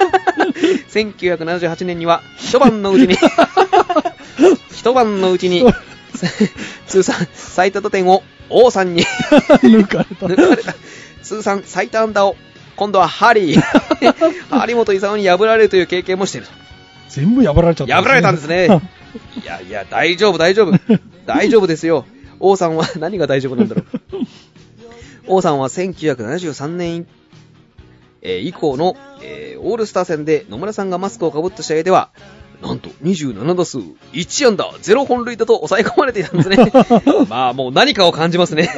[0.88, 3.16] 1978年には一晩のうちに、
[4.74, 5.64] 一晩のうちに、
[6.86, 10.26] 通算最多打点を王さんに抜かれた。
[10.26, 10.74] 抜かれた。
[11.22, 12.36] 通算最多安打を、
[12.76, 13.60] 今度はハリー、
[14.50, 16.52] 張本勲に破られるという経験もしていると。
[17.08, 18.66] 全部破られちゃった、破られたんですね。
[19.42, 20.78] いやいや、大丈夫、大丈夫。
[21.26, 22.04] 大丈夫ですよ。
[22.40, 23.86] 王さんは何が大丈夫なんだろう。
[25.26, 27.06] 王さんは1973年、
[28.22, 32.10] えー以降の、えーオールスター戦で野村さんがマスクをかぶった試合では、
[32.62, 33.78] なんと27打数
[34.12, 36.56] 1安打0本塁打と抑え込まれていたんですね。
[37.28, 38.70] まあもう何かを感じますね。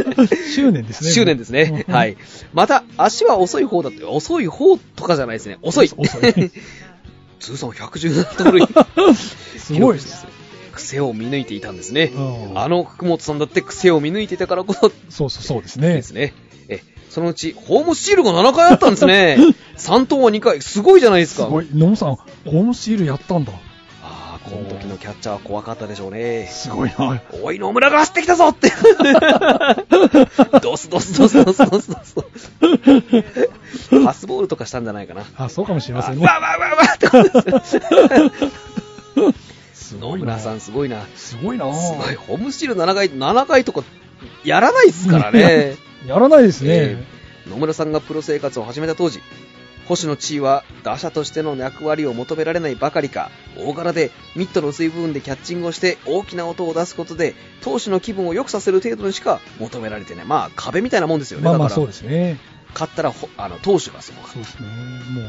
[0.54, 1.10] 執念ですね。
[1.10, 1.84] 執念ですね。
[1.86, 2.16] うんはい。
[2.52, 5.58] また、足は遅い方だって、遅い方とかじゃないですね。
[5.62, 5.90] 遅い。
[5.96, 6.50] 遅い
[7.40, 8.66] 通算117盗塁。
[9.58, 10.26] すごいです。
[10.72, 12.12] 癖を見抜いていたんですね。
[12.14, 12.20] う
[12.54, 16.02] んあの福本さんだって癖を見抜いていたからこそそうそうそうですねで。
[16.02, 16.34] すね。
[16.68, 16.82] え、
[17.14, 19.36] そのうち、ホームスチールが7回あったんですね。
[19.78, 20.60] 3投は2回。
[20.60, 21.44] すごいじゃないですか。
[21.44, 21.68] すごい。
[21.72, 23.52] 野村さん、ホームシールやったんだ。
[24.02, 26.48] ああ、この時のキャッチャーは怖かったでしょうね。
[26.50, 27.22] すごいな。
[27.40, 28.72] おい、野村が走ってきたぞって。
[30.60, 32.16] ドスドスドスドスドスドス。
[34.04, 35.22] パスボールとかしたんじゃないかな。
[35.36, 36.26] あ、そうかもしれませんね。
[36.26, 37.06] わわわわって。
[40.00, 41.06] 野村さんすごいな。
[41.14, 41.72] すごいな。
[41.72, 42.16] すごい。
[42.16, 43.84] ホームスチール7回、7回とか、
[44.42, 45.83] やらないですからね。
[46.06, 46.70] やらないですね。
[46.70, 49.20] えー野村さんがプロ生活を始めた当時、
[49.86, 60.24] 星野地位は打者としての役割を求められないばかりか、大柄でミットの薄い部分でキャッチングをして大きな音を出すことで、投手の気分を良くさせる程度にしか求められてない。
[60.24, 61.44] まあ、壁みたいなもんですよね。
[61.44, 62.38] だからまあまあそうですね。
[62.72, 64.66] 勝ったらほあの投手がすごかっそうですね。
[64.66, 65.24] もう、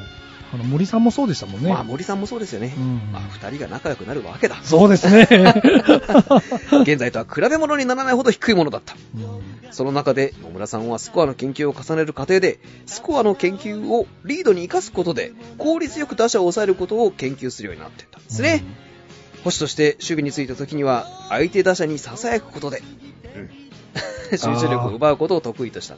[0.53, 1.67] あの、森さんもそうでしたもんた。
[1.67, 1.73] ね。
[1.73, 2.73] まあ、森さんもそうですよね。
[2.77, 4.57] うんまあ、二人が仲良くなるわけだ。
[4.63, 5.27] そうですね。
[6.81, 8.95] 現在とは比べ物にならないほど低いものだった。
[9.15, 18.63] うんその中で野村さんはスコアの研究を重ねる過程で、スコアの研究をリードに生かすことで、効率よく打者を抑えることを研究するようになっていったんですね。
[19.43, 22.83] 星として守備についた時には、相手打者に囁くことで、
[24.31, 25.97] うん、集中力を奪うことを得意とした。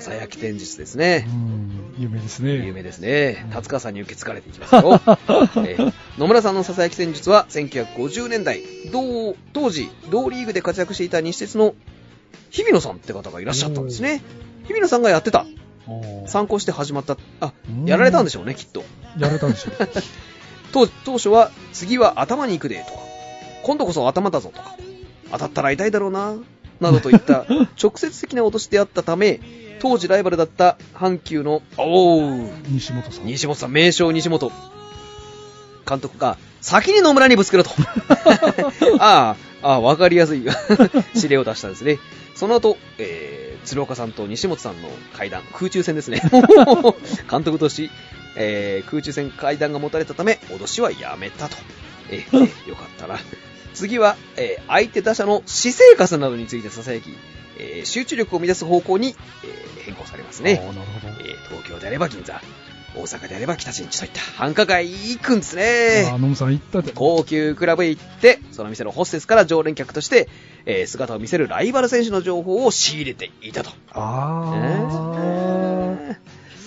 [0.00, 1.26] 囁き天術ですね。
[1.28, 2.52] うん、有名ですね。
[2.66, 3.46] 有名ですね。
[3.52, 5.00] 達川さんに受け継がれていきますよ。
[5.66, 11.74] えー野村さんの囁き戦術は1950年代、同当時、同リーグで活躍していた西鉄の
[12.50, 14.20] 日比野さんって方がいらっしゃったんですね。
[14.66, 15.46] 日比野さんがやってた。
[16.26, 17.16] 参考して始まった。
[17.40, 18.80] あうん、やられたんでしょうね、きっと。
[19.18, 19.88] やられたんでしょう。
[20.72, 22.98] 当当初は、次は頭に行くで、とか、
[23.62, 24.76] 今度こそ頭だぞ、とか、
[25.30, 26.34] 当たったら痛いだろうな、
[26.80, 27.44] などといった
[27.82, 29.40] 直接的な脅しであったため、
[29.80, 33.26] 当時ライバルだった阪急の、おー、西本さん。
[33.26, 34.52] 西本さん、名将西本。
[35.88, 37.70] 監督が、先に野村にぶつけろと。
[39.00, 40.44] ああ、ああ、わかりやすい
[41.14, 41.98] 指令を出したんですね。
[42.34, 46.22] その後、えー、鶴岡さんと西本さんの会談、空中戦ですね。
[47.30, 47.90] 監督とし、
[48.36, 51.56] えー、空中戦会談が持たれたため、脅しはやめたと。
[52.10, 53.18] えーえーよかったな。
[53.78, 57.10] 次は、えー相手打者の私生活などについて囁き、
[57.58, 60.60] えー集中力を乱す方向に、えー変更されますね。
[60.62, 62.40] えー東京であれば銀座、
[62.96, 66.10] 大阪であれば北新地といった繁華街行くんですあね。
[66.10, 66.92] 野村さん行ったって。
[66.94, 70.28] 高級クラブへ行って、その店のホステスから常連客として、
[70.66, 73.70] えー姿を見せるライバル選手の情報を仕入れていたと。
[73.92, 75.07] あえーー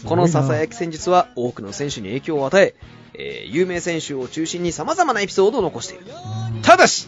[0.06, 2.76] この囁き戦術は多くの選手に影響を与え、
[3.14, 6.06] えー有名選手を中心に様々なエピソードを残している。
[6.56, 7.08] うんただし、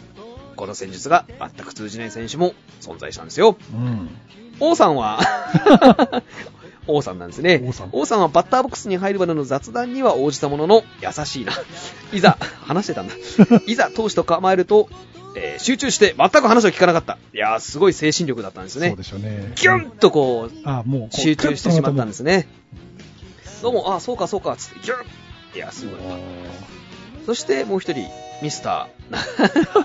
[0.56, 3.56] この戦術が全く通じない選手も存在したんですよ。
[3.72, 4.08] うん。
[4.60, 5.20] 王さんは、
[6.86, 7.62] 王さんなんですね。
[7.92, 11.52] 王さんはバッターボックスに入るまでの雑談には応じたものの、優しいな。
[12.12, 13.14] いざ、話してたんだ。
[13.66, 14.88] いざ投手と構えると、
[15.36, 17.18] えー集中して全く話を聞かなかった。
[17.32, 18.96] いやー、すごい精神力だったんですねそう。
[18.96, 19.52] でしょうね。
[19.56, 22.46] ギュンとこう、あ、もう、集中してしまったんですね。
[23.64, 23.72] ね。
[23.72, 25.06] どうも、あ、そうかそうか、つって、ギュン
[25.56, 25.98] いや、すごい。
[27.26, 28.06] そしてもう一人、
[28.42, 29.84] ミスター、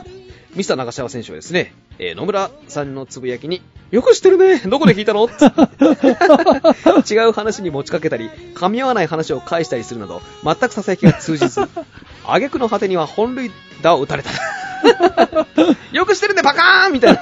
[0.56, 3.62] ミスター長嶋選手はですね、えー野村さんのつぶやきに、
[3.92, 5.28] よく知ってるねどこで聞いたの？
[7.10, 11.62] 違う話に持ちかけたり、噛み合わない話を返したりするなど、全くささやきが通じず、
[12.26, 13.52] 挙句の果てには本塁
[13.82, 14.30] 打を打たれた。
[15.92, 17.20] よく知ってるね、バカーンみたいな。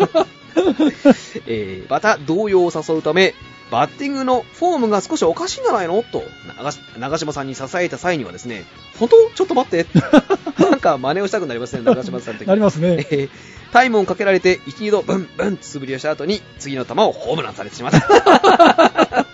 [1.47, 3.33] えーまた動揺を誘うため、
[3.71, 6.01] バッティングのフォームが少しおかしいんじゃないの？
[6.03, 6.23] と
[6.57, 8.65] 長し長嶋さんに支えた際にはですね、
[8.99, 9.15] 本当？
[9.35, 9.85] ちょっと待って。
[10.63, 13.07] なんか真似をしたくなりますね、長嶋さんの時なりますね。
[13.11, 13.29] えー
[13.73, 17.99] タイムをかけられて1、2度ブンブンと素振りをした後に次の球をホームランされてしまった。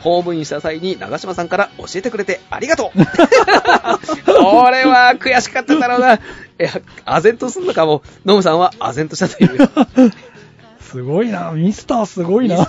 [0.00, 6.14] ホームインした際に長嶋さんから教えてくれてありがとうこれは悔しかっただろうな。
[6.14, 6.18] い
[6.58, 6.70] や、
[7.06, 8.02] 唖然とすんのかも。
[8.24, 9.50] ノムさんは唖然としたという。
[10.90, 11.52] すごいな。
[11.52, 12.62] ミスターすごいな。
[12.62, 12.66] あ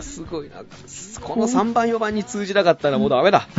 [0.00, 0.62] ーすごいな。
[1.22, 3.48] この3番4番に通じなかったらもうダメだ。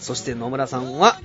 [0.00, 1.20] そして野村さんは、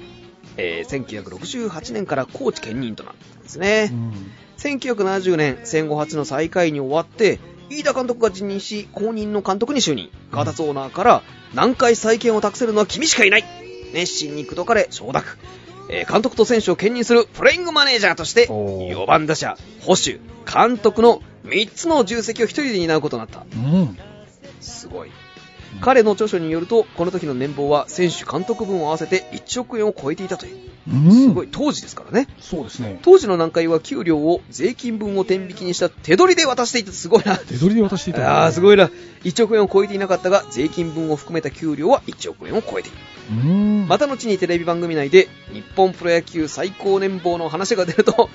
[0.57, 3.89] えー1968年からコーチ兼任となったんですね。
[3.91, 10.09] うん1970年、戦後初の最下位に終わって、飯田監督が辞任し、後任の監督に就任。
[10.31, 11.23] ガタツオーナーから、
[11.53, 13.45] 南海再建を託せるのは君しかいない
[13.93, 15.37] 熱心に口説かれ、承諾。
[15.89, 23.45] えー監督と選手を兼任するプレイングマネージャーとして、おー4番打者、保守、監督の3つの重責を1人で担うことになった。
[23.51, 23.97] うん。
[24.61, 25.11] すごい。
[25.81, 30.57] 彼の著書によると、この時の年俸は選手監督分を合わせて1億円を超えていたという。
[30.91, 31.11] うん。
[31.11, 32.27] すごい、当時ですからね。
[32.39, 32.99] そうですね。
[33.01, 37.37] 当時の南海は給料を税金分を天引きにした手取りで渡していてすごいな。
[37.37, 38.43] 手取りで渡していた。
[38.43, 38.89] ああ、すごいな。
[39.23, 42.97] 1億円を超えていなかったが、税金分を含めた給料は1億円を超えている。
[43.31, 43.87] うん。
[43.87, 48.29] また後にテレビ番組内で、日本プロ野球最高年俸の話が出ると、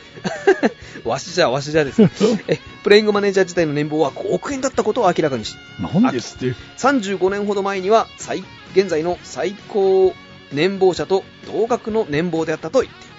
[1.05, 2.03] わしじゃわしじゃです。
[2.47, 6.55] え、プレイングマネージャー自体の年俸は5億円だったことを明らかにし、なんですって。
[6.79, 8.45] 35年ほど前には最、
[8.75, 10.15] 現在の最高
[10.53, 13.15] 年俸者と同額の年俸であったと言っている。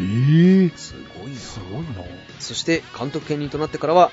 [0.00, 1.36] ええすごいな。
[1.36, 2.04] すごいな。
[2.38, 4.10] そして監督兼任となってからは、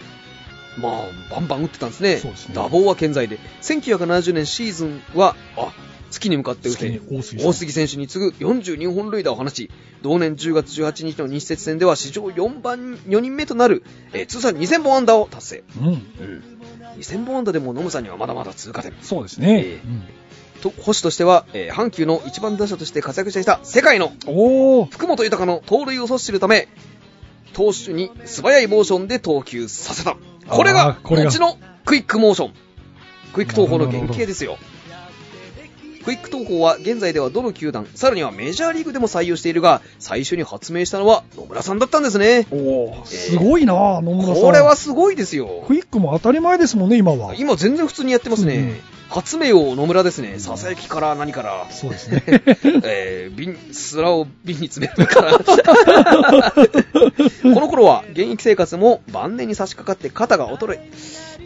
[0.78, 2.18] まあ、バンバン打ってたんですね。
[2.18, 3.40] そうですね打棒は健在で。
[3.62, 5.72] 1970年シーズンは、あ、
[6.10, 9.70] 月に向かって打て、大杉選手に次ぐ42本塁打を放ち、
[10.02, 13.84] 同年10月18日の日節戦では史上4番、4人目となる、
[14.14, 15.64] えー通算2000本安打を達成。
[15.80, 15.88] うん。
[15.88, 16.55] うん。
[16.98, 18.94] 2000本安打でもノムさんにはまだまだ通過点。
[19.02, 19.80] そうですねえ。
[20.62, 24.14] と、保守としては、えー阪急の一番打者として活躍していた世界の。
[24.90, 26.68] 福本豊の盗塁を阻止するため、
[27.54, 30.18] 投手に素早いモーションで投球させた。
[30.48, 32.54] これあが、ーこれが後のクイックモーション。
[33.34, 34.58] クイック投法の原型ですよ。
[36.06, 42.46] クイック投法は現在ではどの球団、さらにはメジャーリーグでも採用しているが、最初に発明したのは野村さんだったんですね。
[42.52, 43.06] おー。
[43.08, 44.44] すごいな、野村さん。
[44.44, 45.64] これはすごいですよ。
[45.68, 47.34] クイックも当たり前ですもんね、今は。
[47.34, 48.56] 今全然普通にやってますね。
[48.56, 50.40] うん発明王野村ですね。
[50.40, 51.68] ささやきから何から。
[51.70, 52.24] そうですね。
[52.84, 55.40] えー、瓶、スラを瓶に詰めるから。
[55.40, 55.46] こ
[57.44, 60.90] の頃は現役生活も晩年に差し掛かって肩が衰え、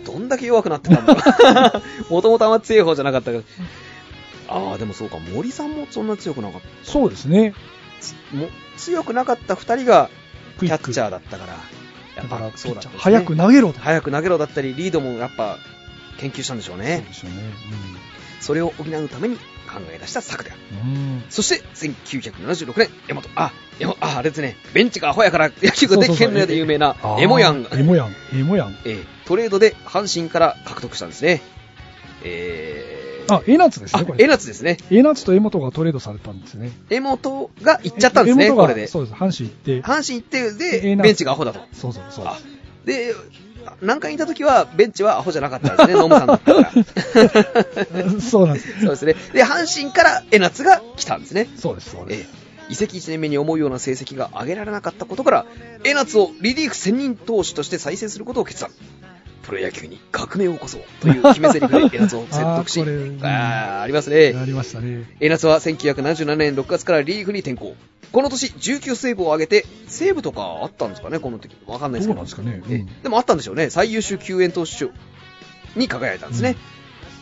[0.06, 3.44] どんだけ弱くなってたんだもともとあんま強い方じゃなかったから。
[4.50, 6.68] ああ、でもそうか、森さんもそんな強くなかった。
[6.84, 7.54] そうですね。
[8.34, 10.10] も強くなかった二人が。
[10.60, 11.54] キャッチャーだったから。
[12.16, 13.80] やっぱそうだったね早く投げろと。
[13.80, 15.58] 早く投げろだったり、リードもやっぱ
[16.18, 17.06] 研究したんでしょうそうね。
[17.08, 17.38] でしょうね。
[18.42, 20.60] それを補うために考え出した策である。
[20.84, 20.90] うん。
[20.90, 28.16] うんそして、1976年、山本、あ、山あ、あれですね、ベンチがアホやから野球ができへんのやで有名なエモヤンが、エモヤン。
[28.34, 28.76] エモヤン。
[28.86, 31.44] えートレードで阪神から獲得したんですね。
[32.24, 32.99] えー、
[33.36, 34.24] あ、江夏ですね、こ、れ。
[34.24, 34.78] あ江夏ですね。
[34.90, 36.72] 江夏と江本がトレードされたんですね。
[36.90, 38.88] 江本が行っちゃったんですね、これで。
[38.88, 39.14] そうです。
[39.14, 39.82] 阪神行って。
[39.82, 40.52] 阪神行って、江
[40.82, 41.60] で、夏ベンチがアホだと。
[41.74, 42.26] そうそうそう。
[42.28, 42.38] あ
[42.86, 43.14] で、
[43.82, 46.72] 南海にいた時は、ベンチはアホじゃなかったんですね、ノムさんだったから。
[48.22, 48.80] そうなんです。
[48.82, 49.16] そうですね。
[49.34, 51.48] で、阪神から江夏が来たんですね。
[51.58, 52.22] そうです、そうです。
[52.22, 55.46] ええ移籍1年目に思うような成績が上げられなかったことから、
[55.84, 58.70] 江夏をリリーフ専任投手として再生することを決断。
[59.50, 62.82] プロ野球に革命を起こそうという決め台詞で江夏を説得し、
[63.26, 64.36] あありますね。
[64.40, 65.10] ありましたね。
[65.20, 67.76] 江夏は1977年6月からリリーフに転向。
[68.12, 71.56] この年19セーブを上げて、セーブとかあったんですかね、この時。
[71.66, 72.24] わかんないですけど。
[72.24, 73.72] どねえうんでもあったんでしょうね。
[73.72, 74.90] 最優秀救援投手賞
[75.76, 76.56] に輝いたんですね。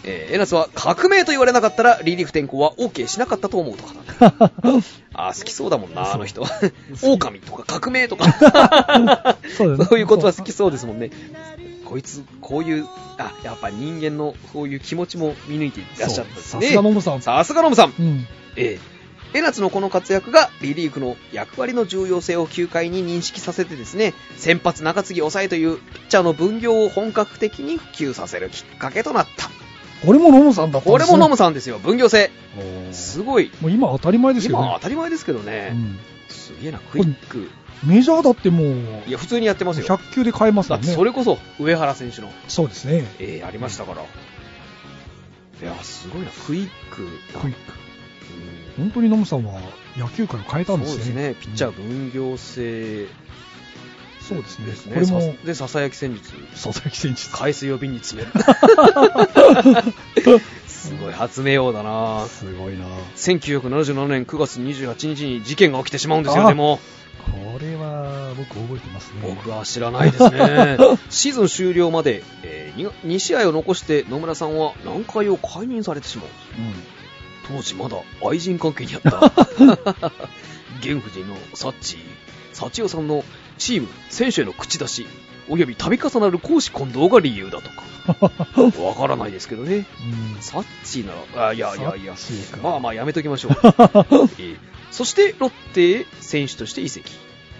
[0.03, 3.93] えー、エナスは革命と言われなかったらリリーフ転向は OK しなかったと思うとか。
[5.13, 6.45] あー好きそうだもんな、あの人。
[7.01, 9.37] 狼とか革命とか。
[9.57, 11.11] そういうことは好きそうですもんね。
[11.87, 12.85] こいつ、こういう、
[13.17, 16.67] あ、やっぱ人間のそういう気持ちも見抜いていらっしゃったんですね。
[16.67, 17.93] さすがノムさんさすがノムさん。
[17.97, 18.27] うん。
[18.57, 18.77] え
[19.33, 19.37] え。
[19.37, 29.49] エナツのこの活躍がリリーフの役割の重要性を球界に認識させてですね、先発中継ぎ抑えというピッチャーの分業を本格的に普及させるきっかけとなった。
[30.05, 32.31] これもノムさんだったんですねこれもノムさんですよ、分業制。
[32.91, 33.51] すごい。
[33.61, 34.65] もう今当たり前ですけどね。
[34.65, 35.71] 今当たり前ですけどね。
[35.73, 35.99] うん
[36.29, 37.49] すげえな、クイック。
[37.85, 39.85] メジャーだってもう、いや、普通にやってますよ。
[39.85, 40.83] 100球で変えますね。
[40.83, 43.05] それこそ、上原選手の、そうですね。
[43.19, 44.01] えー、ありましたから。
[44.01, 47.07] いや、すごいな、クイック。
[47.39, 47.53] クイック。
[47.53, 47.55] うん
[48.77, 49.59] 本当にノムさんは
[49.97, 51.03] 野球界を変えたんですね。
[51.03, 53.07] そうですね、ピッチャー分業制
[54.27, 54.65] そうですね。
[54.65, 54.93] ですね。
[54.93, 56.33] これも、さで、ささやき戦術。
[56.51, 57.21] ささやき戦術。
[57.31, 58.33] 海水を瓶に詰める。
[60.87, 62.85] すごい発明王だなすごいな
[63.15, 66.79] 1977年9月28日に事件が起きてしまうんですよ、あでも。
[67.25, 69.21] これは僕覚えてますね。
[69.21, 70.77] 僕は知らないですね。
[71.09, 76.27] シーズン終了まで、え 2, 試合を残して野村さんは南海を解任されてしまう。
[77.51, 77.57] うん。
[77.57, 79.17] 当時まだ愛人関係にあった。
[80.79, 81.99] 現夫人のサッチー、
[82.53, 83.25] サチオさんの
[83.57, 85.05] チーム、選手への口出し、
[85.49, 87.83] および度重なる公私混同が理由だとか。
[88.81, 89.85] わからないですけどね。
[90.35, 90.41] うん。
[90.41, 92.15] サッチーなら、あいやいやいや
[92.63, 93.51] まあまあやめときましょう。
[94.39, 94.57] えー
[94.91, 97.13] そしてロッテへ選手として移籍。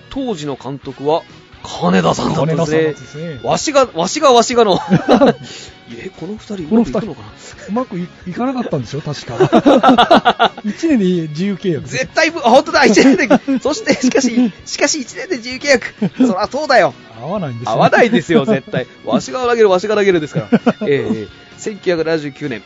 [0.10, 1.24] 当時の監督は
[1.68, 2.96] 金田さんだったね。
[3.44, 4.80] わしが、わしがわしがの。
[5.92, 7.28] え、この二人うまくいくのかな？
[7.70, 9.36] うまくいいかなかったんですよ、確か。
[10.66, 11.88] 1年で自由契約。
[11.88, 13.30] 絶対本当だ、一年で、
[13.62, 15.94] そして、しかし、しかし一年で自由契約。
[16.18, 16.94] そりゃそうだよ。
[17.22, 17.72] 合わないんですよ。
[17.72, 18.88] 合わないですよ、 絶対。
[19.06, 20.50] わしが投げる、わしが投げるですから。
[20.88, 22.64] えー、1979年、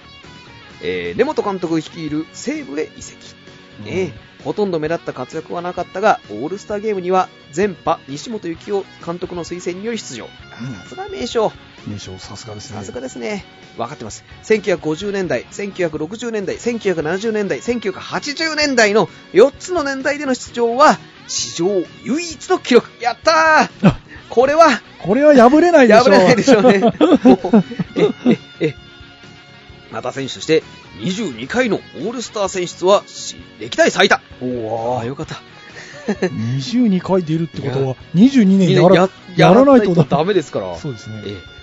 [0.81, 3.17] えー、根本監督率いる西武へ移籍。
[3.79, 4.13] ね
[4.43, 10.25] ほとんど目立った活躍はなかったが、オールスターゲームには、前波、西本幸雄監督の推薦により出場。
[10.25, 11.51] うんさすが名将。
[11.87, 12.77] 名称さすがですね。
[12.77, 13.45] さすがですね。
[13.77, 14.23] 分かってます。
[14.43, 20.97] 1950年代、1960年代、1970年代、1980年代の4つの年代での出場は、
[21.27, 21.67] 史上
[22.03, 22.89] 唯一の記録。
[23.01, 23.99] やったーあ
[24.29, 24.69] これは、
[25.03, 26.03] これは破れないでしょ。
[26.03, 26.81] 破れないでしょうね。
[27.95, 28.75] え、え、え、
[29.91, 30.63] また選手として、
[30.99, 34.21] 22回のオールスター選出は、し歴代最多。
[34.41, 35.41] おああ、よかった。
[36.11, 40.05] 22回出るってことは、22年やらややらないとだ。
[40.09, 40.77] ダメですから。
[40.77, 41.21] そうですね。
[41.25, 41.61] ええ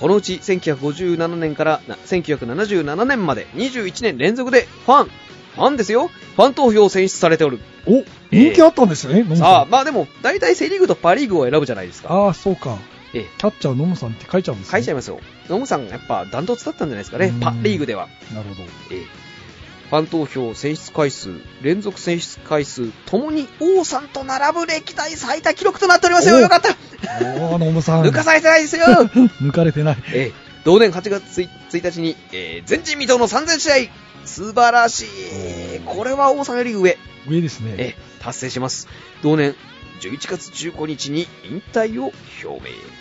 [0.00, 5.10] このうち1957年からな1977年まで21年連続でファン、
[5.56, 7.58] ファンですよ、ファン投票選出されておる。
[7.86, 12.14] お、人気あったんですね、ノムさんさあ、まあでも、大体セリーグとパリーグを選ぶじゃないですか。
[12.14, 12.78] ああ、そうか。
[13.14, 14.72] ええキャッチャーノムさんって書いちゃうんですね。
[14.72, 15.20] 書いちゃいますよ。
[15.48, 18.08] ノムさん、やっぱダントツだったんじゃないですかねう、んパリーグでは。
[18.32, 18.62] なるほど。
[18.90, 19.30] ええ
[19.90, 21.30] ファン投票選出回数、
[21.62, 26.36] 連続選出回数、ともに王さんと並ぶ歴代最多記録となっておりますよ。
[26.36, 26.68] およかった。
[27.24, 28.04] おー、ノムさん。
[28.04, 28.84] 抜かされてないですよ。
[29.42, 29.96] 抜かれてない。
[30.12, 31.40] ええ同年8月
[31.72, 33.90] 1, 日に、えー前人未到の3000試合、
[34.26, 35.80] 素晴らしい。
[35.84, 36.96] これは王さんより上、
[37.26, 37.74] 上ですね。
[37.76, 38.86] えー達成します。
[39.22, 39.56] 同年
[40.02, 42.12] 11月15日に引退を
[42.44, 42.99] 表明。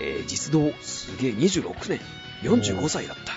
[0.00, 2.00] えー実動すげえ26年、
[2.42, 3.32] 45歳だった。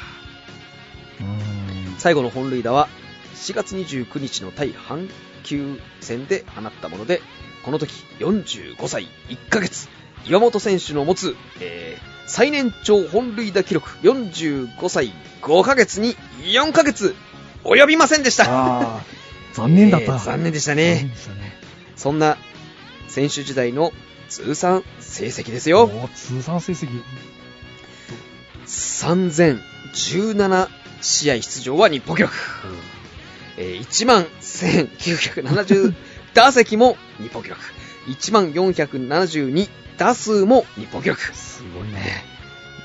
[1.97, 2.88] 最後の本塁打は
[3.36, 5.09] 4月29日の対阪
[5.43, 7.22] 急戦で放ったもので、
[7.64, 9.88] この時45歳1ヶ月、
[10.26, 17.14] 岩本選手の持つ、えー最年長本塁打記録45歳5ヶ月に4ヶ月
[17.66, 19.01] 及びませんでした。
[19.53, 20.14] 残念だった。
[20.14, 21.09] えー残念でしたね。
[21.14, 21.59] でしたね。
[21.97, 22.38] そんな
[23.09, 23.91] 選手時代の
[24.32, 25.92] 通算成績ですよ。
[26.16, 27.04] 通算成績。
[28.66, 30.70] 3017
[31.02, 32.34] 試合出場は日本記録。
[33.58, 35.94] えー1万1970
[36.34, 37.60] 打席も日本記録。
[38.08, 41.22] 1万472打数も日本記録。
[41.36, 42.24] すごいね。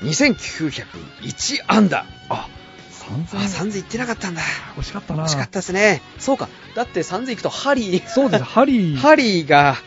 [0.01, 2.05] 2901安打。
[2.27, 2.49] あ、
[2.91, 3.47] 散あ、々。
[3.71, 4.41] 3000いってなかったんだ。
[4.75, 5.23] 惜しかったな。
[5.23, 6.01] 惜しかったですね。
[6.19, 6.49] そうか。
[6.75, 8.97] だって3000いくとハリー、そうです、ハリー。
[8.97, 9.77] ハリーが、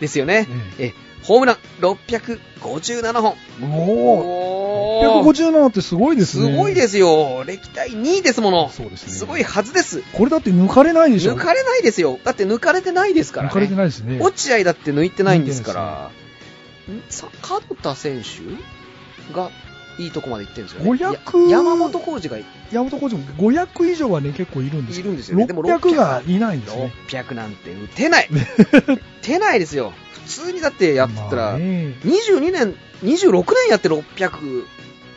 [0.00, 0.46] ですよね。
[0.78, 3.36] ええ、ホームラン657本。
[3.62, 4.58] おお。
[5.00, 6.56] おー157ってすごいですすね。
[6.56, 7.44] ごいですよ。
[7.46, 8.70] 歴代2位ですもの。
[8.70, 10.02] そうですねすごいはずです。
[10.12, 11.34] これだって抜かれないでしょ。
[11.34, 12.18] 抜かれないですよ。
[12.24, 13.50] だって抜かれてないですからね。
[13.50, 14.18] 抜かれてないですね。
[14.20, 16.92] 落合だって抜いてないんですから。
[16.92, 19.50] んさ、門田選手が
[19.98, 20.90] いいとこまで行ってるんですよね。
[20.90, 25.46] 500や山本浩二がい山本浩二も500以上はね、結構いるんでするんですよね。
[25.46, 26.92] でも600がいないんですね。
[27.08, 28.28] 600なんて打てない。
[28.32, 29.92] 打てないですよ。
[30.28, 34.66] 普通にだってやってたら、まあね22年、26年やって600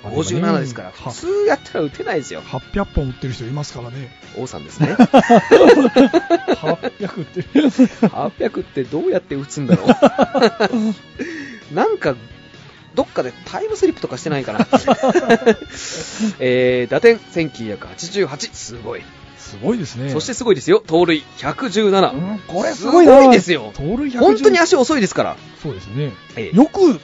[0.04, 2.42] 57ですから、は普通やったら打てないですよ。
[2.42, 4.18] 800本打ってる人いますからね。
[4.38, 4.96] 王さんですね。
[4.96, 5.20] 800
[6.72, 7.48] 打ってる。
[7.60, 9.90] 800ってどうやって打つんだろう。
[11.76, 12.16] なんか、
[12.96, 14.68] どっかでタイムスリップとかしてないかな。
[16.40, 19.04] えー、打点1988、すごい。
[19.52, 20.12] すごいですね。
[20.12, 22.14] そしてすごいですよ、盗塁117。
[22.14, 23.20] うん、これすごいな。
[23.20, 25.38] すごいですよ盗塁110本当に足遅いですから。
[25.62, 26.14] そうですね。
[26.38, 27.00] ええよく、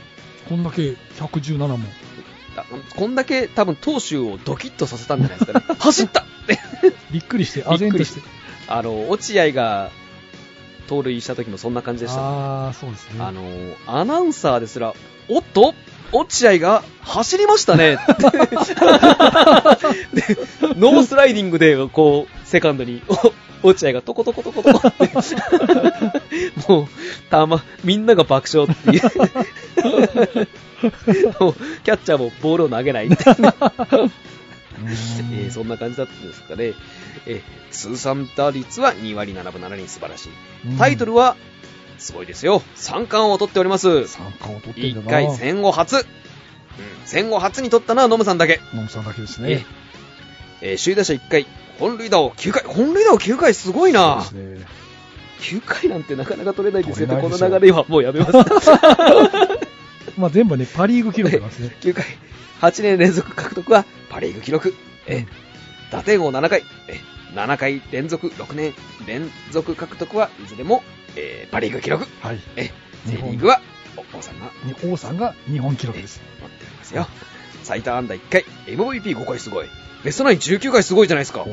[0.47, 1.79] こんだけ117も。
[2.55, 5.65] あこんだけ多分投手をドキッとさせたんじゃないですかね。
[5.77, 6.59] 走ったって。
[7.11, 8.21] びっくりして、あぜんとして。
[8.67, 9.91] あの、落合が
[10.87, 12.21] 盗塁した時もそんな感じでした。
[12.21, 13.23] ああ、そうですね。
[13.23, 13.43] あの、
[13.85, 14.93] アナウンサーですら、
[15.29, 15.75] おっと
[16.11, 17.97] 落合が走りましたね。
[20.13, 20.23] で
[20.75, 23.01] ノースライディングで、こう、セカンドに、
[23.63, 25.09] お落合がトコトコトコトコって、
[26.67, 26.87] もう、
[27.29, 29.01] たま、みんなが爆笑っていう。
[31.83, 34.11] キャッチャーもボールを投げないっていううーん
[35.33, 36.73] えーそんな感じだったんですかね。
[37.25, 37.41] えー
[37.71, 40.77] 通算打率は2割7分7厘素晴らしい。
[40.77, 41.35] タイトルは、
[41.97, 42.61] すごいですよ。
[42.75, 44.07] 三冠を取っております。
[44.07, 45.11] 三冠を取ってんだ1な。
[45.11, 45.95] 回戦後初。
[45.95, 46.03] うん、
[47.05, 48.59] 戦後初に取ったのはノムさんだけ。
[48.73, 49.65] ノムさんだけですえね。
[50.61, 51.45] えー首位打者1回、
[51.79, 54.21] 本塁打を9回、本塁打を9回すごいな。
[54.21, 54.67] そうですね。
[55.39, 58.31] 9回なんてなかなか取れないですよこ取れないですよの流れはもうやめます。
[60.17, 61.75] まあ全部ね、パリーグ記録なんですね。
[61.81, 62.05] 9回、
[62.61, 64.75] 8年連続獲得はパ・リーグ記録。
[65.05, 65.25] え
[65.91, 66.99] 打点王7回、え
[67.35, 68.73] 7回連続6年
[69.05, 70.83] 連続獲得はいずれも、
[71.17, 72.05] えーパ・リーグ記録。
[72.21, 72.39] はい。
[72.55, 72.71] え
[73.05, 73.61] セ・日本リーグは、
[74.13, 74.51] お王さんが
[74.91, 76.21] 王さんが日本記録です。
[76.39, 77.07] 持ってますよ。
[77.63, 79.67] 最多安打1回、MVP5 回すごい。
[80.03, 81.45] ベストナイン19回すごいじゃないですか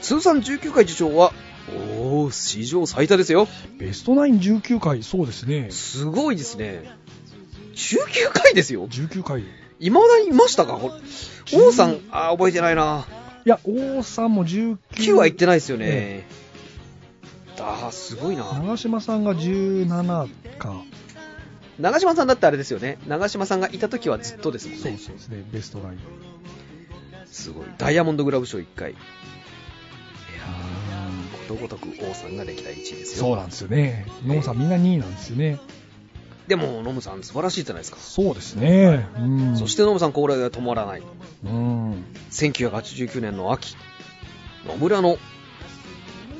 [0.00, 1.32] 通算19回受賞は、
[1.68, 3.48] おー、史上最多ですよ。
[3.76, 5.70] ベストナイン19回、そうですね。
[5.70, 6.84] すごいですね。
[7.74, 8.86] 19回ですよ。
[8.88, 9.40] 19回。
[9.40, 9.44] い
[9.80, 10.78] 未だにいましたか？
[11.52, 13.06] 王さん、あー、覚えてないな。
[13.44, 14.78] や、王さんも19。
[14.92, 16.26] 9は行ってないですよね。
[17.60, 18.44] あー、すごいな。
[18.52, 20.82] 長嶋さんが17か。
[21.78, 22.98] 長嶋さんだってあれですよね。
[23.06, 24.82] 長嶋さんがいた時はずっとですもんね。
[24.82, 25.98] そうそうですね、ベストナイン。
[27.26, 27.66] すごい。
[27.78, 28.90] ダイヤモンドグラブ賞1回。
[28.92, 33.24] いやー、ことごとく王さんが歴代1位ですよ。
[33.24, 34.06] そうなんですよね。
[34.26, 35.58] ノムさんみんな2位なんですよね。
[36.48, 37.98] でも、ノムさん素晴らしいじゃないですか。
[37.98, 39.08] そうですね。
[39.16, 39.20] う
[39.52, 39.56] ん。
[39.56, 41.02] そしてノムさん、これで止まらない。
[41.44, 42.04] うん。
[42.32, 43.76] 1989年の秋、
[44.66, 45.16] 野村の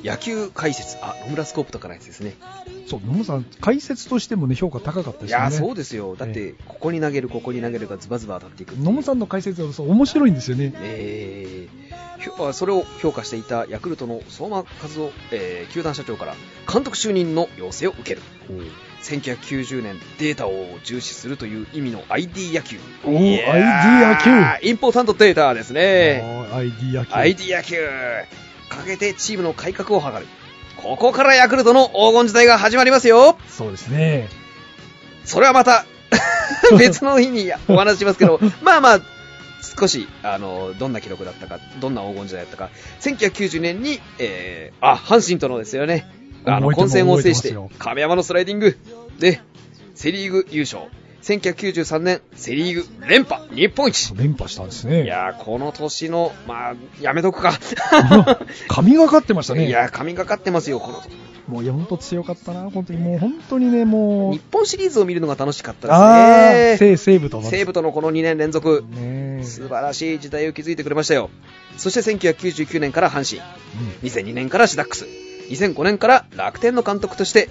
[0.05, 2.35] 野球解説、あ、野村スコープとかのやつですね。
[2.87, 5.49] そう、ノムさん、解説としてもね、評価高かったですよね。
[5.49, 6.17] いやー、そうですよ。
[6.17, 8.85] だって、ここに投げる、ここに投げるがズバズバ当たっていくっていう。
[8.85, 10.73] ノムさんの解説はそう面白いんですよね。
[10.77, 12.01] えー
[12.53, 16.35] それを評価していたヤクルトの相馬和夫、えー球団社長から
[16.71, 18.21] 監督就任の要請を受ける。
[19.03, 22.79] 1990年データを重視するという意味の ID 野球。
[23.05, 26.23] おーいや ID 野インポータントデータですね。
[26.53, 27.15] ID 野球。
[27.15, 27.77] ID 野球。
[28.71, 30.27] かけてチームの改革を図る。
[30.79, 33.37] ここからヤクルトの黄金時代が始まりますよ。
[33.49, 34.29] そうですね。
[35.25, 35.85] それはまた
[36.79, 39.01] 別の日にお話ししますけど、まあまあ、
[39.79, 46.07] 少し、あの、どんな記録だったか、どんな黄金時代だったか、1990年に、えー、あ、阪神とのですよね、
[46.45, 48.79] あの、混戦を制して亀山のスライディング
[49.19, 49.41] で、
[49.95, 50.85] セリーグ優勝。
[51.23, 54.15] 1993年、セリーグ連覇、日本一。
[54.17, 55.05] 連覇したんですね。
[55.05, 57.53] いやー、この年の、まあ、やめとくか。
[58.69, 59.67] 神がかってましたね。
[59.67, 61.03] いやー、神がかってますよ、この。
[61.47, 63.01] もう、いや、本当強かったな、本当に。
[63.01, 66.97] もう、本当にね、もう日、本シリーズを見るのが楽しかったあですね。
[66.97, 68.85] 西武との西武とのこの2年連続。
[68.91, 71.31] ね素晴らしい時代を築いてくれましたよ。
[71.77, 75.07] そして1999年から阪神、うん2002年からシダックス、
[75.51, 77.49] 2005年から楽天の監督として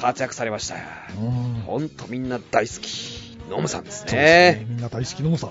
[0.00, 0.76] 活躍されました。
[1.20, 3.38] うんほんとみんな大好き。
[3.50, 4.66] ノムさんですそうですねね。
[4.68, 5.50] みんな大好きのもさん。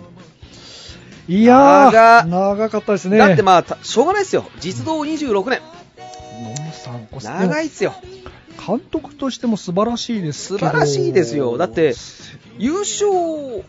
[1.28, 3.18] いやー、長長かったですね。
[3.18, 4.50] だってまあ、たしょうがないですよ。
[4.60, 5.62] 実動26年。
[6.43, 7.08] 野村さん
[7.41, 7.93] 長いっすよ。
[8.66, 11.58] 監督としても素晴らしいです素晴らしいですよ。
[11.58, 11.93] だって、
[12.58, 13.64] 優勝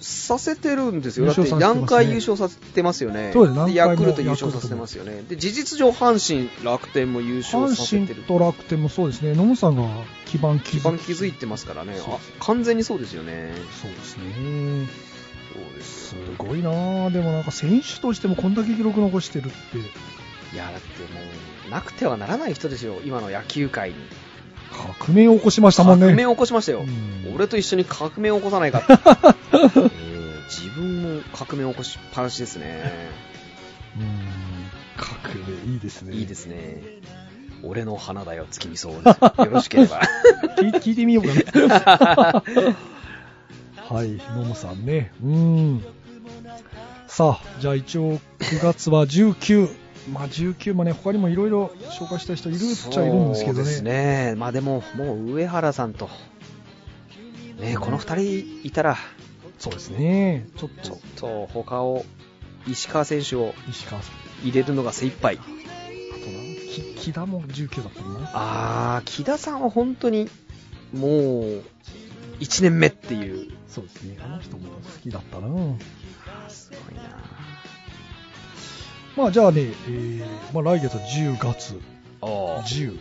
[0.00, 1.26] させてるんですよ。
[1.26, 3.32] だって何回優勝させてますよね。
[3.74, 5.22] ヤクルト優勝させてますよね。
[5.28, 8.22] で、事実上阪神、楽天も優勝させ阪てる。
[8.22, 9.34] 神と楽天もそうですね。
[9.34, 9.82] 野村さんが
[10.26, 11.96] 基盤基盤築いてますからね。
[12.40, 13.52] 完全にそうですよね。
[13.82, 14.88] そうですね。
[15.52, 17.12] そうですすごいなぁ。
[17.12, 19.78] でもなんか選手としてもこんだけ記録残してるって。
[20.54, 21.20] いや、だっても
[21.68, 22.96] う、なくてはならない人ですよ。
[23.04, 23.96] 今の野球界に。
[24.98, 26.06] 革命を起こしましたもんね。
[26.06, 26.80] 革命を起こしましたよ。
[26.80, 28.82] うん俺と一緒に革命を起こさないか。
[28.88, 28.92] え
[29.56, 29.89] ー
[30.50, 32.82] 自分も革命を起こしっぱなしですね。
[33.96, 34.50] うん。
[34.96, 36.14] 革命いいですね。
[36.14, 36.82] いいですね。
[37.62, 38.88] 俺の花だよ、月見草。
[38.88, 39.00] よ
[39.50, 40.00] ろしければ。
[40.58, 41.32] 聞 い聞いてみようか
[41.68, 42.42] な。
[43.88, 45.12] はい、野茂さんね。
[45.22, 45.84] うん。
[47.06, 49.68] さあ、じゃあ一応9月は19。
[50.12, 53.58] まあ19もね、他にもいろいろ紹介したい人いるっちゃいるんですけどね。
[53.58, 54.34] そうですね。
[54.36, 56.08] まあでも、もう上原さんと、
[57.58, 58.96] ね、この二人いたら、
[59.60, 60.48] そうですね。
[60.56, 62.04] ちょっちょっと、と他を、
[62.66, 64.20] 石川選手を石川さん。
[64.42, 65.36] 入れるのが精一杯。
[65.36, 65.52] あとな、
[66.72, 68.30] き木田も19だったな。
[68.32, 70.30] あー、木田さんは本当に、
[70.94, 71.08] も
[71.40, 71.64] う、
[72.40, 73.52] 1年目っていう。
[73.68, 74.18] そうですね。
[74.22, 75.48] あの人も好きだったな。
[76.48, 77.02] すごいな
[79.16, 81.78] まあじゃあね、えー、まあ来月は10月
[82.22, 82.98] あー10。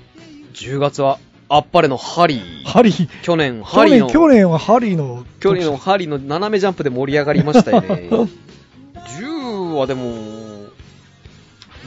[0.54, 1.20] 10月は、
[1.52, 2.64] あっぱれのハリー。
[2.66, 3.10] ハリー。
[3.24, 5.26] 去年、ハリーの、去年はハリーの。
[5.40, 8.10] 去年のハリーの斜めジャンプで盛り上がりましたよね。
[9.20, 10.04] 10はでも、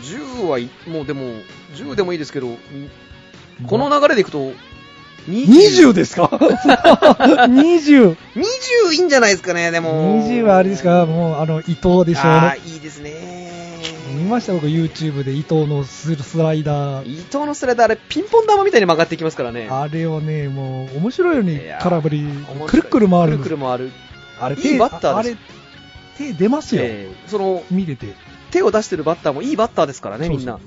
[0.02, 1.22] 10はい、もうでも、
[1.76, 2.48] 10でもいいですけど、
[3.68, 4.52] この流れでいくと、
[5.28, 8.16] 20ですか ?20。
[8.34, 10.26] 20いいんじゃないですかね、でも。
[10.28, 11.06] 20はあれですか？
[11.06, 12.28] もう、あの、伊藤でしょ？
[12.28, 12.60] うああ、ね。
[12.66, 13.78] いいですね。
[14.32, 17.06] 見ました僕 YouTube で伊藤のススライダー。
[17.06, 19.68] 伊藤のスライダー、あれ、ピンポン玉みたいに曲がってきますからね。
[19.70, 22.24] あれをね、もう、面白いように空振り
[22.66, 23.92] くるくる回るんくるくる回る。
[24.40, 25.36] あれ、いいバッターです
[26.16, 26.82] 手出ますよ。
[26.82, 28.14] えーその、見てて。
[28.50, 30.58] 手を出してるバッターもいいバッターですからね、みんな。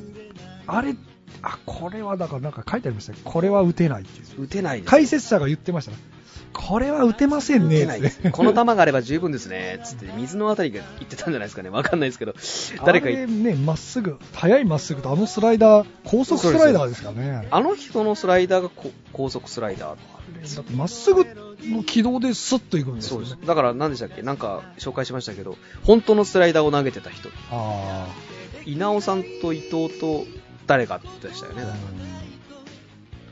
[0.67, 0.95] あれ、
[1.41, 3.17] あ、これはだからなんか書いてありましたね。
[3.23, 4.21] これは打てないって。
[4.39, 4.89] 打てないです。
[4.91, 5.97] 解説者が言ってましたね。
[6.57, 7.75] これは打てませんね。
[7.75, 8.31] 打てないです。
[8.31, 9.81] この球があれば十分ですね。
[9.83, 11.69] つって、水のあたりが言ってたんじゃないですかね。
[11.69, 12.33] わかんないですけど。
[12.85, 17.47] 誰かあれね、まっすぐ、速いまっすぐとあのスライダー、高速スライダーですからね。
[17.51, 20.55] あの人のスライダーがこ高速スライダー。
[20.55, 21.25] だってまっすぐ
[21.63, 23.47] の軌道でスッといくんですよねそうです。。
[23.47, 24.21] だから何でしたっけ？
[24.21, 27.29] なんか紹介しましたけど、本当のスライダーを投げてた人。
[27.51, 28.07] あ
[28.65, 30.25] 稲尾さんと伊藤と
[30.65, 31.63] 誰かでしたよね。
[31.63, 31.65] あ。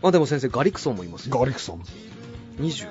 [0.02, 1.40] まあでも先生、ガリクソンもいますよ。
[1.40, 1.84] ガリクソン。
[2.60, 2.88] 20。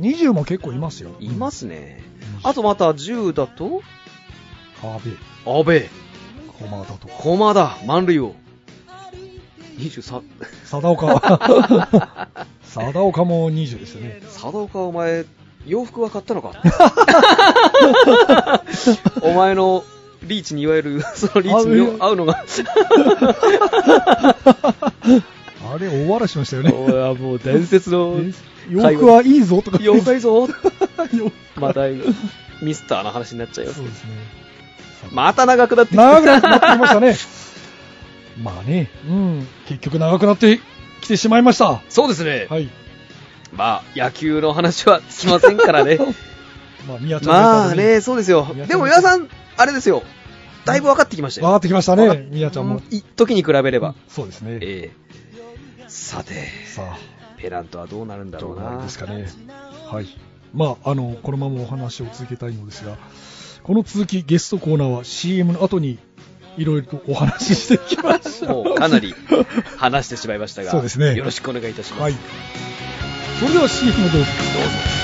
[0.00, 1.10] 20も結構いますよ。
[1.20, 2.02] いますね。
[2.42, 2.50] うん。
[2.50, 3.82] あとまた10だと、
[4.82, 5.16] 阿部、
[5.46, 5.86] 阿部、
[6.58, 8.34] 駒田とか、駒田、満塁を。
[9.78, 10.22] 23。
[10.64, 12.28] 貞岡。
[12.62, 14.20] 貞岡も20ですよね。
[14.24, 15.24] 佐渡岡お前、
[15.66, 16.52] 洋服は買ったのか？
[19.22, 19.84] お前の
[20.22, 22.44] リーチにいわゆる、 そのリーチに合うのが、
[25.72, 26.70] あれ、大笑いしましたよね。
[27.14, 28.32] もう伝説のえ
[28.68, 29.78] 洋服はいいぞとか。
[29.80, 30.48] 妖怪ぞ。
[31.12, 31.82] 洋また、
[32.62, 33.86] ミスターの話になっちゃいますそう。
[33.86, 34.10] ですね。
[35.12, 35.96] また長くなって。
[35.96, 37.16] 長くなってきましたね。
[38.42, 40.60] まあね、うん、結局長くなって
[41.00, 41.82] きてしまいました。
[41.88, 42.46] そうですね。
[42.50, 42.68] はい。
[43.52, 45.98] まあ、野球の話はつきませんからね。
[46.88, 50.02] まあ、宮ちゃんまあね、そうですよでも皆さん、あれですよ。
[50.64, 51.46] だいぶ分かってきましたよ。
[51.46, 52.82] 分かってきましたね、宮ちゃんも。
[52.90, 53.94] 一時に比べれば。
[54.08, 54.58] そうですね。
[54.60, 55.04] ええ
[55.86, 56.32] さて、
[56.66, 56.98] さあ、
[57.44, 58.82] ペナントはどうなるんだろうなどうなん。
[58.84, 59.26] ですかね。
[59.90, 60.06] はい。
[60.54, 62.96] まあ、あの、このままお話を続けたいのですが、
[63.62, 65.98] この続きゲストコーナーは CM の後に
[66.56, 68.64] いろいろとお話ししていきましょう。
[68.64, 69.14] もうかなり
[69.76, 72.02] 話してしまいましたが、そうですねよろしくお願いいたします。
[72.02, 72.14] はい。
[73.40, 74.16] それでは CM どうぞ。
[74.16, 75.03] どうぞ。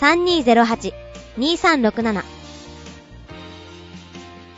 [0.00, 2.22] 03-3208-2367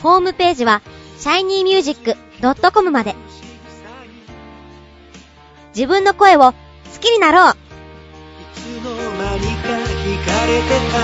[0.00, 0.82] ホームページは
[1.18, 3.14] shinymusic.com まで。
[5.74, 6.54] 自分の声を好
[7.00, 7.52] きになろう。
[7.52, 7.54] い
[8.54, 10.98] つの間にか惹かれてた。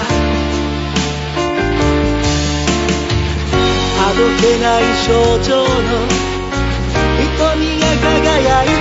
[4.01, 5.13] あどけない症
[5.45, 5.69] 状の
[7.19, 8.78] 瞳が輝いて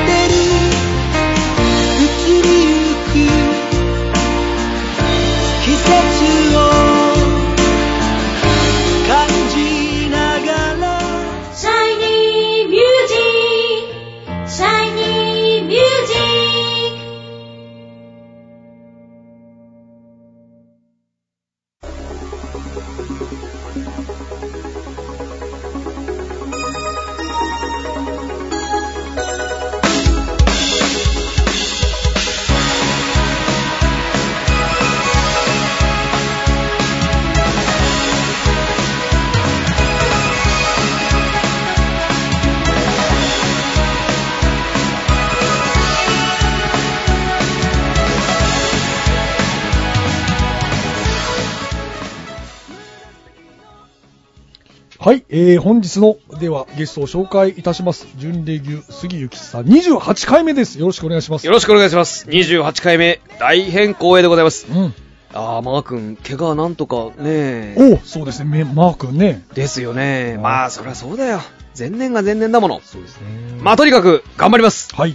[55.08, 58.10] はい、えー、本日の、では、ゲストを紹介いたします。
[58.18, 60.78] 準レギュ杉ゆきさん、28回目です。
[60.82, 61.48] よろしくお願いします。
[61.48, 62.28] よろしくお願いします。
[62.28, 64.68] 28回目、大変光栄でございます。
[64.70, 64.94] うん。
[65.34, 69.46] あー、マー君、怪我なんとかねおうそうですね、めマー君ね。
[69.54, 70.38] ですよね。
[70.42, 71.40] まあ、そりゃそうだよ。
[71.80, 72.82] 前年が前年だもの。
[72.84, 73.62] そうですね。
[73.62, 74.94] まあ、とにかく、頑張ります。
[74.94, 75.12] はい。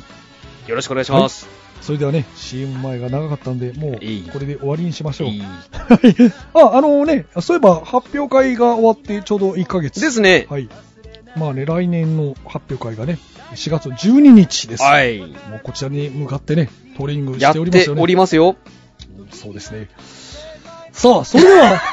[0.69, 1.62] よろしくお願いします。
[1.83, 3.93] それではね、CM 前が長かったんで、もう
[4.33, 5.31] これで終わりにしましょう。
[6.55, 10.01] あ、あのね、そういえば発表会が終わってちょうど1ヶ月。
[10.01, 10.47] ですね。
[10.49, 10.69] はい。
[11.37, 13.19] まあね、来年の発表会がね、
[13.55, 14.85] 4月12日です。
[14.85, 15.19] はい。
[15.19, 15.27] も
[15.57, 17.97] うこちらに向かってね、トレーニングやしておりますよね。
[17.97, 18.57] っておりますよ。
[19.33, 19.89] そうですね。
[20.93, 21.83] さあ、それでは、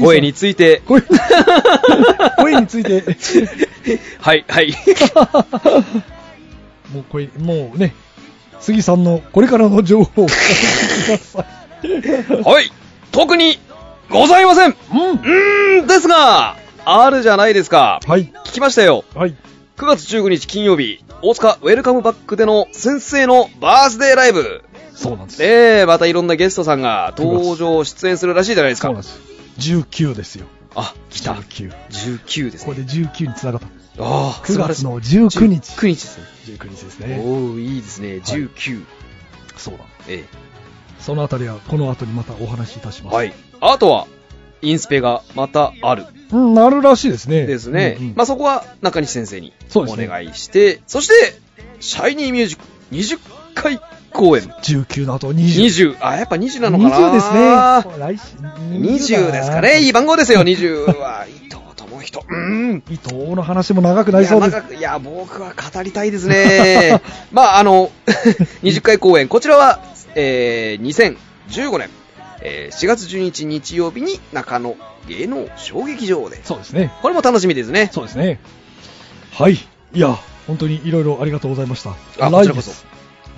[0.00, 1.02] 声について、声、
[2.38, 3.02] 声について、
[4.20, 4.74] はい、はい。
[6.92, 7.94] もう声、もうね、
[8.60, 10.36] 杉さんのこれからの情報をくだ
[11.18, 11.44] さ
[11.82, 12.42] い。
[12.42, 12.70] はい。
[13.10, 13.58] 特に、
[14.10, 14.70] ございません。
[14.70, 15.80] ううん。
[15.80, 18.00] ーん、ですが、あるじゃないですか。
[18.06, 18.32] はい。
[18.44, 19.04] 聞きましたよ。
[19.14, 19.34] はい。
[19.76, 24.62] 9月15日金曜日、大塚ウェルカムバックでの先生のバースデーライブ。
[24.94, 25.38] そうなんです。
[25.38, 29.02] で、またいろんなゲストさんが登場、出演するらしいじゃないですかそうなん。
[29.02, 29.18] です。
[29.70, 30.46] 19ですよ。
[30.74, 31.34] あ、来た。
[31.34, 31.72] 19。
[31.90, 32.74] 19ですね。
[32.74, 33.66] これで19につながった。
[33.66, 35.72] ああ、9月の19日。
[35.76, 36.24] 9日ですね。
[36.46, 37.22] 19日ですね。
[37.24, 38.08] おー、いいですね。
[38.24, 38.84] 19。
[39.56, 39.84] そうだ。
[40.08, 40.24] え
[40.98, 43.14] そのあたりはこの後にまたお話しいたします。
[43.14, 43.34] えはい。
[43.60, 44.06] あとは、
[44.62, 46.04] インスペがまたある。
[46.30, 47.46] うん、なるらしいですね。
[47.46, 47.96] ですね。
[47.98, 51.14] うんうんまあ、そこは中西先生にお願いして、そして、
[51.80, 53.18] シャイニーミュージック20
[53.54, 53.80] 回
[54.12, 54.44] 公演。
[54.44, 55.94] 19の後20。
[55.94, 57.98] 20、あ、やっぱ20なのかな20ですね。
[57.98, 59.80] 来週20ですかね。
[59.80, 61.26] いい番号ですよ、20は。
[61.28, 62.20] 伊藤智人。
[62.20, 62.36] うー
[62.74, 62.82] ん。
[62.90, 64.56] 伊藤の話も長くなりそうです。
[64.70, 67.00] いやいや、僕は語りたいですね。
[67.32, 67.90] まあ、あの、
[68.62, 69.80] 20回公演、こちらは、
[70.14, 71.16] えー、
[71.48, 71.88] 2015年、
[72.42, 74.76] えー4月12日日曜日に中野
[75.08, 76.40] 芸能小劇場で。
[76.44, 76.92] そうですね。
[77.02, 77.90] これも楽しみですね。
[77.92, 78.40] そうですね。
[79.32, 79.54] はい。
[79.54, 81.90] いや、本当にいろいろありがとうございました。
[82.18, 82.70] あこちらこそ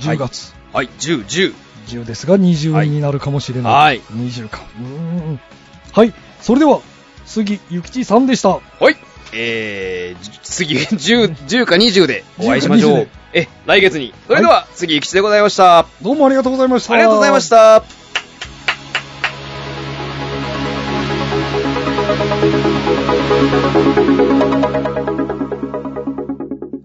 [0.01, 0.54] 来月10月。
[0.75, 1.55] はい、10、10。
[1.87, 3.73] 10ですが20になるかもしれない。
[3.73, 4.65] はい20か。
[4.77, 4.87] うー
[5.35, 5.41] ん。
[5.93, 6.13] はい。
[6.41, 6.81] それでは、
[7.25, 8.49] 杉ゆきちさんでした。
[8.49, 8.61] は
[8.91, 8.97] い。
[9.33, 13.09] えー、次、10、10か20でお会いしましょ10か20う。
[13.35, 14.13] え、来月に。
[14.27, 15.79] それでは、次、ゆきちでございました。
[15.79, 16.97] あどうもありがとうございました。
[16.97, 17.49] りがとうございまし。
[17.49, 17.85] た。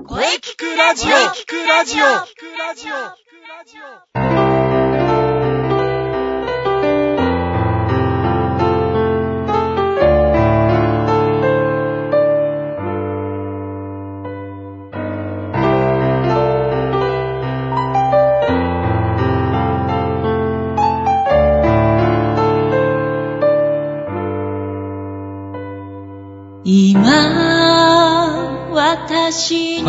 [0.06, 2.26] 声聞くラジオ聞くラジオ今、
[2.76, 3.29] 私に。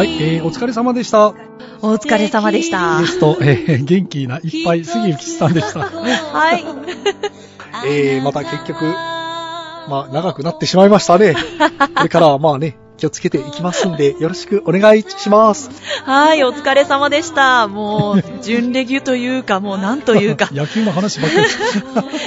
[0.01, 1.50] はい、えー、お疲れ様でした。
[1.83, 3.07] お疲れ様でしたゲ。
[3.07, 5.81] スト、えー、元気ないっぱい杉ゆきちさんでした。
[5.81, 6.65] はい。
[7.89, 11.35] えー、また結局、まあ、長くなってしまいましたね。
[11.97, 15.71] これからはまあね、気をつけていきますんで、よろしくお願いします。
[16.05, 17.67] はい、お疲れ様でした。
[17.67, 21.47] もう、準レギュというか、もうなんというか、 野球の話ばっかり。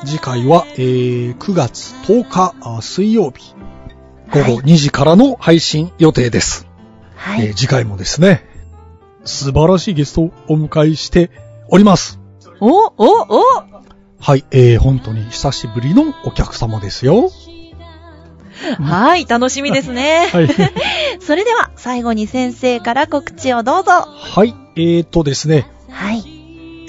[0.06, 3.54] 次回は、えー9月10日あ水曜日、
[4.32, 6.68] 午後2時からの配信予定です。
[7.16, 7.48] はい。
[7.48, 8.46] えー次回もですね、
[9.24, 11.30] 素晴らしいゲストをお迎えして
[11.70, 12.20] おります。
[12.60, 13.44] お、お、お
[14.20, 17.32] はい、えー本当に久しぶりのお客様ですよ。
[18.78, 20.28] はい、楽しみですね。
[20.34, 20.50] はい。
[21.22, 23.92] それでは、最後に先生から告知をどうぞ。
[23.92, 26.24] はい、えーとですね、はい。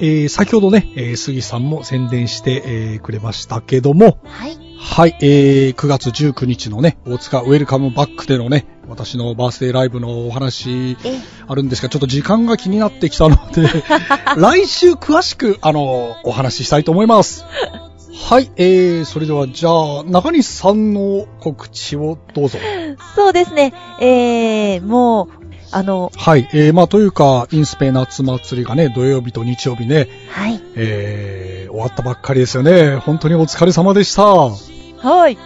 [0.00, 4.58] えー先ほどね、えー杉さんも宣伝して、えーくれましたけども、はい。
[4.82, 13.68] はい、えー9月19日のね、大塚ウェルカムバックでのね、私のバースデーライブのお話え、あるんですが、ちょっと時間が気になってきたので、
[14.36, 17.44] 来週詳しく、あの、お話ししたいと思います。
[18.14, 22.58] はい、えー、それでは、じゃあ、中西さんの告知をどうぞ。
[23.14, 23.74] そうですね。
[24.00, 25.40] えー、もう、
[25.72, 30.60] あの、はい、えー、まあ、というか、インスペ夏祭りがね、土曜日と日曜日ね、はい。
[30.74, 32.96] えー、終わったばっかりですよね。
[32.96, 34.24] 本当にお疲れ様でした。
[34.24, 35.38] はい。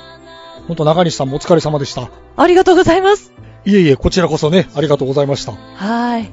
[0.66, 2.08] 本当中西さんもお疲れ様でした。
[2.36, 3.32] ありがとうございます。
[3.66, 5.52] いえいえ、こちらこそね、ありがとうございました。
[5.52, 6.30] はい。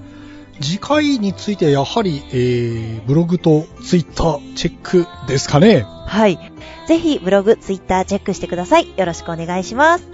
[0.62, 5.86] 次回についてやはり、えー、ブログとツイッターチェックですかね。
[6.08, 6.40] はい。
[6.88, 8.88] ぜひ、ブログ、ツイッターチェックしてください。
[8.98, 10.08] よろしくお願いします。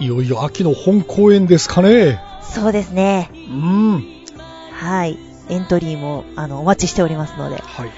[0.00, 2.31] いよいよ秋の本公演ですかね。
[2.42, 3.30] そうですね。
[3.34, 4.04] うん。
[4.72, 5.18] はい。
[5.48, 7.90] エントリーも、あの、お待ちしておりますので、はい。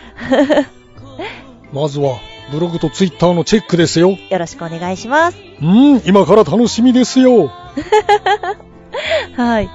[1.73, 2.19] まずは、
[2.53, 4.11] ブログとツイッターのチェックですよ。
[4.11, 5.39] よろしくお願いします。
[5.63, 7.51] うん、今から楽しみですよ。
[9.37, 9.71] はい。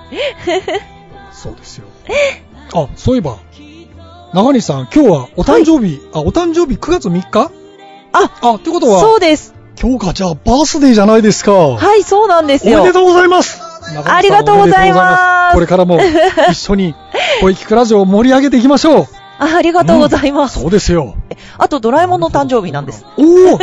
[1.31, 1.85] そうですよ。
[2.73, 3.37] あ、そういえば、
[4.33, 7.51] 長西さん、今日はお誕生日、あ、お誕生日9月3日？
[8.11, 9.55] あ、あ、ってことは、そうです。
[9.81, 11.53] 今日がじゃあバースデーじゃないですか。
[11.53, 12.81] はい、そうなんですよ。
[12.81, 13.68] おめでとうございます
[14.05, 15.99] ありがとうございますこれからも
[16.49, 16.95] 一緒に
[17.41, 19.07] 声聞くラジオを盛り上げていきましょう。
[19.39, 20.59] あ ありがとうございます。
[20.59, 21.15] そうですよ。
[21.57, 23.05] あと、ドラえもんの誕生日なんです。
[23.17, 23.59] おお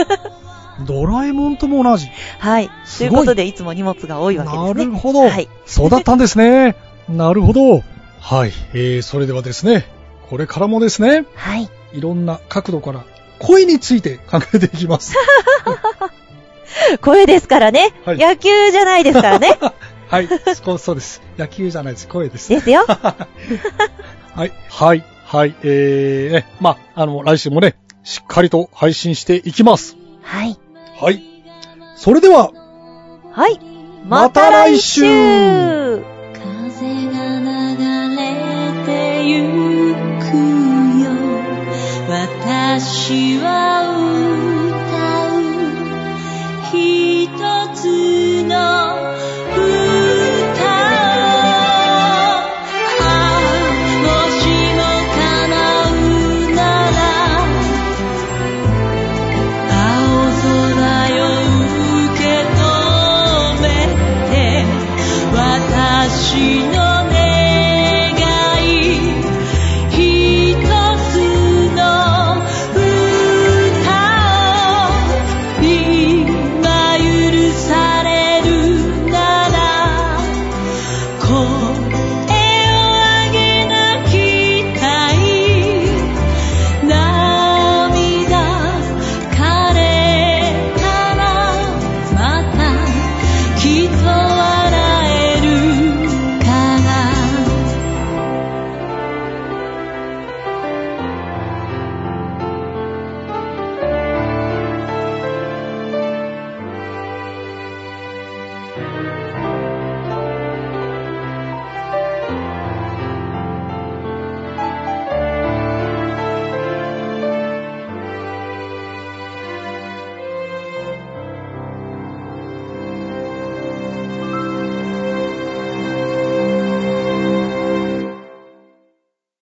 [0.85, 2.09] ドラえもんとも同じ。
[2.39, 2.71] はい。
[2.99, 4.85] といいうことで、いつも荷物が多いわけですなね。
[4.87, 5.21] るほど。
[5.21, 5.49] はい。
[5.67, 6.77] そうだったんですね。
[7.09, 7.83] なるほど。
[8.21, 8.53] はい。
[8.75, 9.87] えー、それではですね、
[10.29, 11.69] これからもですね、はい。
[11.93, 13.05] いろんな角度から
[13.39, 15.15] 声について考えていきます。
[17.01, 17.93] 声ですからね。
[18.05, 19.59] はい野球じゃないですからね。
[20.09, 20.29] はい。
[20.63, 21.23] そうそうです。
[21.37, 22.09] 野球じゃないです。
[22.09, 22.49] 声です。
[22.49, 22.85] ですよ。
[22.87, 24.53] はい。
[24.71, 25.05] はい。
[25.25, 25.55] はい。
[25.63, 27.75] えー、ね、まあ、あの、来週もね、
[28.05, 29.97] しっかりと配信していきます。
[30.23, 30.57] はい。
[31.01, 31.23] はい。
[31.97, 32.53] それでは、
[33.33, 33.59] はい。
[34.09, 40.27] また来週また来週風が流れてゆく
[41.03, 41.11] よ
[42.09, 44.46] 私は